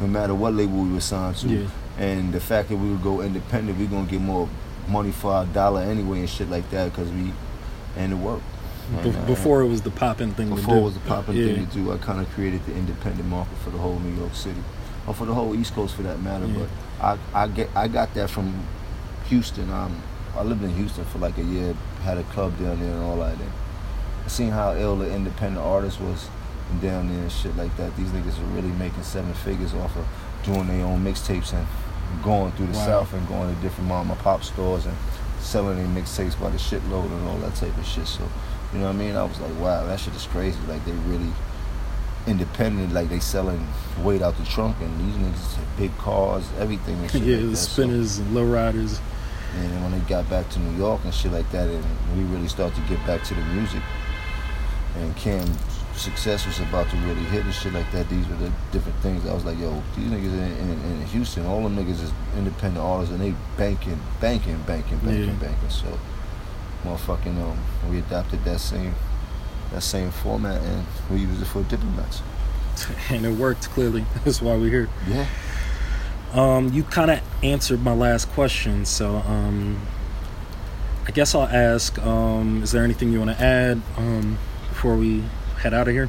no 0.00 0.08
matter 0.08 0.34
what 0.34 0.54
label 0.54 0.78
we 0.78 0.92
were 0.92 1.00
signed 1.00 1.36
to. 1.36 1.48
Yeah. 1.48 1.68
And 1.98 2.32
the 2.32 2.40
fact 2.40 2.68
that 2.70 2.76
we 2.76 2.90
would 2.90 3.02
go 3.02 3.20
independent, 3.20 3.78
we're 3.78 3.86
gonna 3.86 4.10
get 4.10 4.20
more 4.20 4.48
money 4.88 5.12
for 5.12 5.32
our 5.32 5.46
dollar 5.46 5.82
anyway 5.82 6.20
and 6.20 6.28
shit 6.28 6.50
like 6.50 6.68
that 6.70 6.90
because 6.90 7.10
we 7.12 7.32
and 7.96 8.12
it 8.12 8.16
worked. 8.16 8.42
And, 8.96 9.14
uh, 9.14 9.26
before 9.26 9.60
it 9.62 9.68
was 9.68 9.82
the 9.82 9.90
popping 9.90 10.32
thing 10.32 10.48
before 10.48 10.74
to 10.74 10.80
it 10.80 10.84
was 10.84 10.94
the 10.94 11.00
popping 11.00 11.36
yeah. 11.36 11.54
thing 11.54 11.66
to 11.66 11.72
do, 11.72 11.92
I 11.92 11.98
kind 11.98 12.20
of 12.20 12.28
created 12.30 12.64
the 12.66 12.74
independent 12.74 13.28
market 13.28 13.56
for 13.58 13.70
the 13.70 13.78
whole 13.78 13.98
New 14.00 14.18
York 14.18 14.34
City, 14.34 14.60
or 15.06 15.14
for 15.14 15.26
the 15.26 15.34
whole 15.34 15.54
East 15.54 15.74
Coast 15.74 15.94
for 15.94 16.02
that 16.02 16.20
matter. 16.20 16.46
Yeah. 16.46 16.66
But 17.00 17.18
I, 17.34 17.44
I 17.44 17.48
get 17.48 17.68
I 17.76 17.86
got 17.88 18.12
that 18.14 18.30
from 18.30 18.66
Houston. 19.28 19.70
Um, 19.70 20.02
I 20.36 20.42
lived 20.42 20.62
in 20.62 20.70
Houston 20.74 21.04
for 21.06 21.18
like 21.18 21.36
a 21.38 21.42
year, 21.44 21.74
had 22.02 22.18
a 22.18 22.22
club 22.24 22.58
down 22.58 22.80
there 22.80 22.92
and 22.92 23.02
all 23.02 23.16
like 23.16 23.36
that. 23.38 23.48
I 24.24 24.28
seen 24.28 24.50
how 24.50 24.74
ill 24.74 24.96
the 24.96 25.12
independent 25.12 25.64
artist 25.64 26.00
was 26.00 26.28
down 26.80 27.08
there 27.08 27.22
and 27.22 27.30
shit 27.32 27.54
like 27.56 27.76
that. 27.76 27.94
These 27.96 28.08
niggas 28.10 28.38
are 28.40 28.54
really 28.54 28.68
making 28.78 29.02
seven 29.02 29.34
figures 29.34 29.74
off 29.74 29.94
of 29.96 30.06
doing 30.44 30.66
their 30.68 30.86
own 30.86 31.04
mixtapes 31.04 31.52
and 31.52 31.66
going 32.22 32.52
through 32.52 32.66
the 32.68 32.72
Wow. 32.78 32.86
South 32.86 33.12
and 33.14 33.26
going 33.28 33.54
to 33.54 33.60
different 33.60 33.88
mom 33.88 34.10
and 34.10 34.18
pop 34.20 34.42
stores 34.42 34.86
and 34.86 34.96
selling 35.40 35.76
their 35.76 36.02
mixtapes 36.02 36.40
by 36.40 36.48
the 36.50 36.56
shitload 36.58 37.06
and 37.06 37.28
all 37.28 37.36
that 37.38 37.54
type 37.56 37.76
of 37.76 37.84
shit. 37.86 38.06
So, 38.06 38.26
you 38.72 38.78
know 38.78 38.86
what 38.86 38.94
I 38.94 38.98
mean? 38.98 39.16
I 39.16 39.24
was 39.24 39.38
like, 39.40 39.58
wow, 39.60 39.84
that 39.86 40.00
shit 40.00 40.14
is 40.14 40.26
crazy. 40.26 40.58
Like 40.68 40.84
they 40.86 40.92
really 40.92 41.30
independent, 42.26 42.92
like 42.92 43.08
they 43.08 43.18
selling 43.18 43.66
weight 44.02 44.22
out 44.22 44.36
the 44.38 44.44
trunk 44.44 44.76
and 44.80 44.98
these 45.00 45.16
niggas 45.16 45.54
have 45.54 45.76
big 45.78 45.96
cars, 45.98 46.44
everything 46.58 46.96
and 47.00 47.10
shit 47.10 47.22
yeah, 47.22 47.36
like 47.36 47.44
the 47.44 47.50
that. 47.50 47.56
So- 47.56 47.72
spinners 47.72 48.18
and 48.18 48.34
lowriders. 48.36 48.98
And 49.54 49.70
then 49.70 49.82
when 49.82 49.92
they 49.92 49.98
got 50.08 50.28
back 50.30 50.48
to 50.50 50.58
New 50.58 50.76
York 50.78 51.00
and 51.04 51.12
shit 51.14 51.32
like 51.32 51.50
that, 51.52 51.68
and 51.68 51.84
we 52.16 52.24
really 52.34 52.48
started 52.48 52.74
to 52.76 52.82
get 52.88 53.04
back 53.06 53.22
to 53.24 53.34
the 53.34 53.42
music, 53.46 53.82
and 54.96 55.14
Cam's 55.16 55.56
success 55.96 56.46
was 56.46 56.58
about 56.60 56.88
to 56.90 56.96
really 56.98 57.22
hit 57.24 57.44
and 57.44 57.52
shit 57.52 57.72
like 57.72 57.90
that. 57.92 58.08
These 58.08 58.26
were 58.28 58.36
the 58.36 58.50
different 58.72 58.98
things. 59.00 59.26
I 59.26 59.34
was 59.34 59.44
like, 59.44 59.58
yo, 59.58 59.82
these 59.96 60.08
niggas 60.10 60.32
in, 60.32 60.70
in, 60.70 60.70
in 61.00 61.06
Houston, 61.08 61.44
all 61.46 61.62
them 61.62 61.76
niggas 61.76 62.02
is 62.02 62.12
independent 62.36 62.84
artists, 62.84 63.14
and 63.14 63.22
they 63.22 63.34
banking, 63.58 64.00
banking, 64.20 64.60
banking, 64.62 64.98
banking, 64.98 65.26
Yeah. 65.26 65.32
banking. 65.34 65.70
So, 65.70 65.98
motherfucking, 66.84 67.36
um, 67.42 67.58
we 67.90 67.98
adopted 67.98 68.42
that 68.44 68.58
same 68.60 68.94
that 69.72 69.82
same 69.82 70.10
format, 70.10 70.60
and 70.62 70.86
we 71.10 71.18
used 71.18 71.40
it 71.40 71.46
for 71.46 71.62
diplomats. 71.64 72.20
and 73.10 73.24
it 73.24 73.32
worked 73.32 73.70
clearly. 73.70 74.04
That's 74.24 74.40
why 74.42 74.54
we're 74.56 74.70
here. 74.70 74.88
Yeah. 75.08 75.26
Um, 76.32 76.72
you 76.72 76.82
kind 76.84 77.10
of 77.10 77.20
answered 77.42 77.82
my 77.82 77.92
last 77.92 78.30
question, 78.30 78.86
so 78.86 79.16
um, 79.16 79.78
I 81.06 81.10
guess 81.10 81.34
I'll 81.34 81.42
ask: 81.42 81.98
um, 81.98 82.62
Is 82.62 82.72
there 82.72 82.84
anything 82.84 83.12
you 83.12 83.18
want 83.18 83.36
to 83.36 83.44
add 83.44 83.82
um, 83.98 84.38
before 84.70 84.96
we 84.96 85.24
head 85.58 85.74
out 85.74 85.88
of 85.88 85.94
here? 85.94 86.08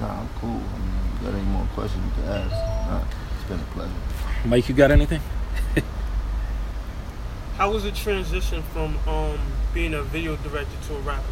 Nah, 0.00 0.20
I'm 0.20 0.28
cool. 0.40 0.48
I 0.48 0.54
mean, 0.54 0.60
you 1.20 1.26
got 1.26 1.34
any 1.34 1.42
more 1.48 1.66
questions 1.74 2.02
you 2.16 2.22
can 2.22 2.32
ask? 2.32 2.50
Nah, 2.50 3.04
it's 3.36 3.44
been 3.44 3.60
a 3.60 3.64
pleasure. 3.74 3.92
Mike, 4.46 4.68
you 4.70 4.74
got 4.74 4.90
anything? 4.90 5.20
How 7.58 7.70
was 7.70 7.82
the 7.82 7.92
transition 7.92 8.62
from 8.72 8.96
um, 9.06 9.38
being 9.74 9.92
a 9.92 10.02
video 10.02 10.36
director 10.36 10.76
to 10.88 10.96
a 10.96 11.00
rapper? 11.00 11.22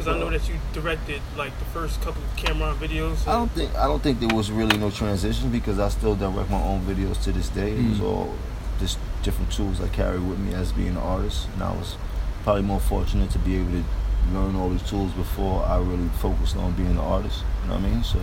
Because 0.00 0.16
I 0.16 0.18
know 0.18 0.30
that 0.30 0.48
you 0.48 0.54
directed 0.72 1.20
like 1.36 1.52
the 1.58 1.66
first 1.66 2.00
couple 2.00 2.22
of 2.22 2.34
Cam'ron 2.34 2.74
videos. 2.76 3.28
I 3.28 3.32
don't 3.32 3.50
think 3.50 3.76
I 3.76 3.84
don't 3.84 4.02
think 4.02 4.18
there 4.18 4.34
was 4.34 4.50
really 4.50 4.78
no 4.78 4.90
transition 4.90 5.50
because 5.50 5.78
I 5.78 5.90
still 5.90 6.16
direct 6.16 6.48
my 6.48 6.62
own 6.62 6.80
videos 6.86 7.22
to 7.24 7.32
this 7.32 7.50
day. 7.50 7.72
It 7.72 7.86
was 7.90 7.98
Mm. 7.98 8.04
all 8.10 8.34
just 8.78 8.96
different 9.22 9.52
tools 9.52 9.78
I 9.78 9.88
carry 9.88 10.18
with 10.18 10.38
me 10.38 10.54
as 10.54 10.72
being 10.72 10.96
an 10.96 10.96
artist, 10.96 11.48
and 11.52 11.62
I 11.62 11.72
was 11.72 11.96
probably 12.44 12.62
more 12.62 12.80
fortunate 12.80 13.28
to 13.32 13.38
be 13.40 13.56
able 13.56 13.72
to 13.72 13.84
learn 14.32 14.56
all 14.56 14.70
these 14.70 14.88
tools 14.88 15.12
before 15.12 15.66
I 15.66 15.76
really 15.76 16.08
focused 16.18 16.56
on 16.56 16.72
being 16.72 16.92
an 16.92 16.96
artist. 16.96 17.44
You 17.64 17.68
know 17.68 17.74
what 17.74 17.84
I 17.84 17.88
mean? 17.90 18.02
So 18.02 18.20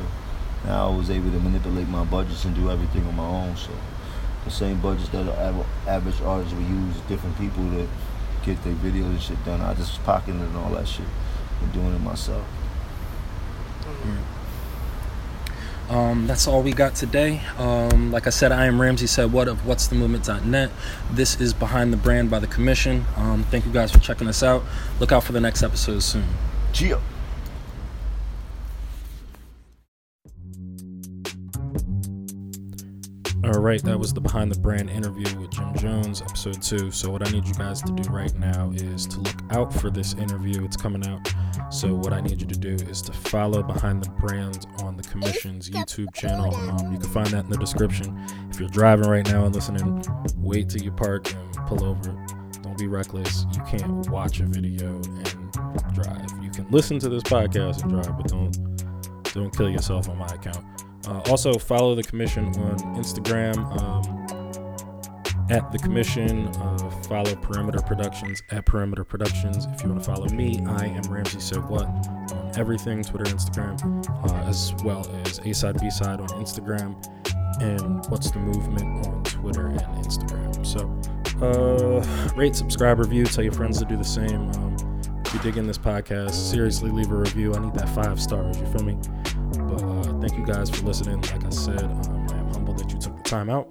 now 0.66 0.90
I 0.92 0.96
was 0.98 1.12
able 1.12 1.30
to 1.30 1.40
manipulate 1.40 1.88
my 1.90 2.04
budgets 2.06 2.44
and 2.46 2.56
do 2.56 2.72
everything 2.72 3.06
on 3.06 3.16
my 3.18 3.28
own. 3.28 3.56
So 3.56 3.70
the 4.46 4.50
same 4.50 4.80
budgets 4.82 5.10
that 5.10 5.28
an 5.30 5.64
average 5.88 6.22
artist 6.22 6.56
would 6.56 6.66
use, 6.66 6.96
different 7.08 7.38
people 7.38 7.64
to 7.70 7.88
get 8.44 8.64
their 8.64 8.74
videos 8.74 9.12
and 9.14 9.22
shit 9.22 9.46
done. 9.46 9.62
I 9.62 9.76
just 9.76 10.04
pocketed 10.04 10.42
and 10.42 10.58
all 10.58 10.72
that 10.72 10.88
shit 10.88 11.06
and 11.62 11.74
doing 11.74 11.94
it 11.94 12.00
myself. 12.00 12.46
Um, 15.90 16.28
that's 16.28 16.48
all 16.48 16.64
we 16.64 16.74
got 16.74 16.96
today. 16.96 17.42
Um, 17.58 18.12
like 18.12 18.28
I 18.28 18.30
said, 18.30 18.52
I 18.52 18.66
am 18.66 18.82
Ramsey 18.82 19.08
said 19.08 19.32
what 19.32 19.48
of 19.48 19.66
what's 19.66 19.88
the 19.88 19.96
movement.net. 19.96 20.70
This 21.12 21.40
is 21.40 21.54
Behind 21.54 21.94
the 21.94 21.98
Brand 21.98 22.30
by 22.30 22.40
the 22.40 22.48
Commission. 22.48 23.06
Um, 23.16 23.44
thank 23.46 23.66
you 23.66 23.72
guys 23.72 23.92
for 23.92 24.00
checking 24.00 24.28
us 24.28 24.44
out. 24.44 24.64
Look 25.00 25.14
out 25.14 25.24
for 25.24 25.32
the 25.32 25.40
next 25.40 25.64
episode 25.64 26.04
soon. 26.04 26.26
Geo. 26.74 27.02
All 33.48 33.62
right, 33.62 33.82
that 33.84 33.98
was 33.98 34.14
the 34.14 34.20
Behind 34.20 34.52
the 34.52 34.60
Brand 34.60 34.90
interview 34.90 35.40
with 35.40 35.52
Jim 35.52 35.74
Jones, 35.78 36.22
episode 36.22 36.62
two. 36.62 36.92
So, 36.92 37.10
what 37.10 37.26
I 37.26 37.32
need 37.32 37.48
you 37.48 37.54
guys 37.54 37.82
to 37.84 37.94
do 37.94 38.10
right 38.10 38.38
now 38.38 38.74
is 38.76 39.06
to 39.08 39.22
look 39.22 39.42
out 39.52 39.74
for 39.74 39.90
this 39.90 40.16
interview. 40.16 40.66
It's 40.66 40.76
coming 40.76 41.08
out. 41.08 41.34
So, 41.72 41.96
what 41.96 42.12
I 42.12 42.20
need 42.20 42.42
you 42.42 42.48
to 42.48 42.60
do 42.60 42.74
is 42.90 43.02
to 43.04 43.14
follow 43.14 43.64
Behind 43.64 44.04
the 44.04 44.10
Brand 44.10 44.68
on 44.84 44.98
the 44.98 45.04
Commission's 45.04 45.70
YouTube 45.70 46.14
channel. 46.14 46.54
Um, 46.54 46.92
you 46.92 47.00
can 47.00 47.10
find 47.10 47.28
that 47.28 47.46
in 47.46 47.50
the 47.50 47.58
description. 47.58 48.22
If 48.52 48.60
you're 48.60 48.68
driving 48.68 49.08
right 49.10 49.26
now 49.26 49.46
and 49.46 49.56
listening, 49.56 50.04
wait 50.36 50.68
till 50.68 50.82
you 50.82 50.92
park 50.92 51.34
and 51.34 51.54
pull 51.68 51.86
over. 51.86 52.12
Don't 52.64 52.78
be 52.78 52.88
reckless. 52.88 53.46
You 53.54 53.62
can't 53.62 54.10
watch 54.10 54.42
a 54.42 54.46
video 54.46 54.88
and 54.88 55.52
drive. 55.94 56.44
You 56.44 56.52
can 56.52 56.68
listen 56.70 57.00
to 57.00 57.08
this 57.08 57.24
podcast 57.24 57.82
and 57.84 57.92
drive, 57.92 58.18
but 58.18 58.28
don't 58.28 59.34
don't 59.34 59.56
kill 59.56 59.70
yourself 59.70 60.10
on 60.10 60.18
my 60.18 60.28
account. 60.28 60.66
Uh, 61.08 61.22
also, 61.30 61.54
follow 61.54 61.96
the 61.96 62.04
commission 62.04 62.48
on 62.48 62.78
Instagram 62.96 63.56
um, 63.82 65.48
at 65.50 65.72
the 65.72 65.80
commission. 65.80 66.48
Uh, 66.48 66.90
follow 67.08 67.34
Perimeter 67.38 67.80
Productions 67.80 68.44
at 68.52 68.66
Perimeter 68.66 69.06
Productions. 69.06 69.66
If 69.68 69.84
you 69.84 69.90
want 69.90 70.04
to 70.04 70.12
follow 70.12 70.28
me, 70.28 70.62
I 70.68 70.88
am 70.88 71.04
Ramsey 71.04 71.40
So 71.40 71.62
What 71.62 71.86
on 71.86 72.52
everything 72.58 73.04
Twitter, 73.04 73.24
Instagram, 73.26 73.80
uh, 74.30 74.50
as 74.50 74.74
well 74.84 75.08
as 75.26 75.40
A 75.40 75.54
Side 75.54 75.80
B 75.80 75.90
Side 75.90 76.20
on 76.20 76.28
Instagram 76.30 76.96
and 77.62 78.06
What's 78.08 78.30
the 78.32 78.40
Movement 78.40 79.08
on 79.08 79.24
Twitter 79.24 79.68
and 79.68 79.80
Instagram. 79.80 80.66
So, 80.66 80.92
uh, 81.42 82.34
rate, 82.36 82.56
subscribe, 82.56 83.00
review, 83.00 83.26
tell 83.26 83.46
your 83.46 83.54
friends 83.54 83.80
to 83.80 83.86
do 83.86 83.96
the 83.96 84.04
same. 84.04 84.50
Um, 84.52 84.76
if 85.26 85.34
you 85.34 85.40
dig 85.40 85.58
in 85.58 85.68
this 85.68 85.78
podcast, 85.78 86.34
seriously 86.34 86.90
leave 86.92 87.12
a 87.12 87.16
review. 87.16 87.54
I 87.54 87.60
need 87.60 87.74
that 87.76 87.90
five 87.90 88.20
stars. 88.22 88.60
You 88.60 88.66
feel 88.68 88.84
me? 88.84 88.98
Thank 90.28 90.46
you 90.46 90.54
guys 90.54 90.70
for 90.70 90.86
listening. 90.86 91.22
Like 91.22 91.46
I 91.46 91.50
said, 91.50 91.84
um, 91.84 92.28
I 92.30 92.36
am 92.36 92.52
humbled 92.52 92.80
that 92.80 92.92
you 92.92 93.00
took 93.00 93.16
the 93.16 93.24
time 93.24 93.50
out. 93.50 93.70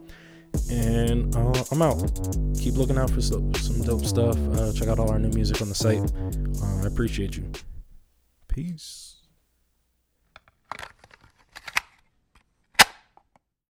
And 0.71 1.37
uh, 1.37 1.65
I'm 1.71 1.83
out. 1.83 1.99
Keep 2.59 2.77
looking 2.77 2.97
out 2.97 3.11
for 3.11 3.21
some, 3.21 3.53
some 3.57 3.83
dope 3.83 4.07
stuff. 4.07 4.39
Uh, 4.55 4.73
check 4.73 4.89
out 4.89 4.99
all 4.99 5.11
our 5.11 5.19
new 5.19 5.29
music 5.29 5.61
on 5.61 5.69
the 5.69 5.75
site. 5.75 6.01
Uh, 6.01 6.83
I 6.83 6.87
appreciate 6.87 7.37
you. 7.37 7.45
Peace. 8.49 9.06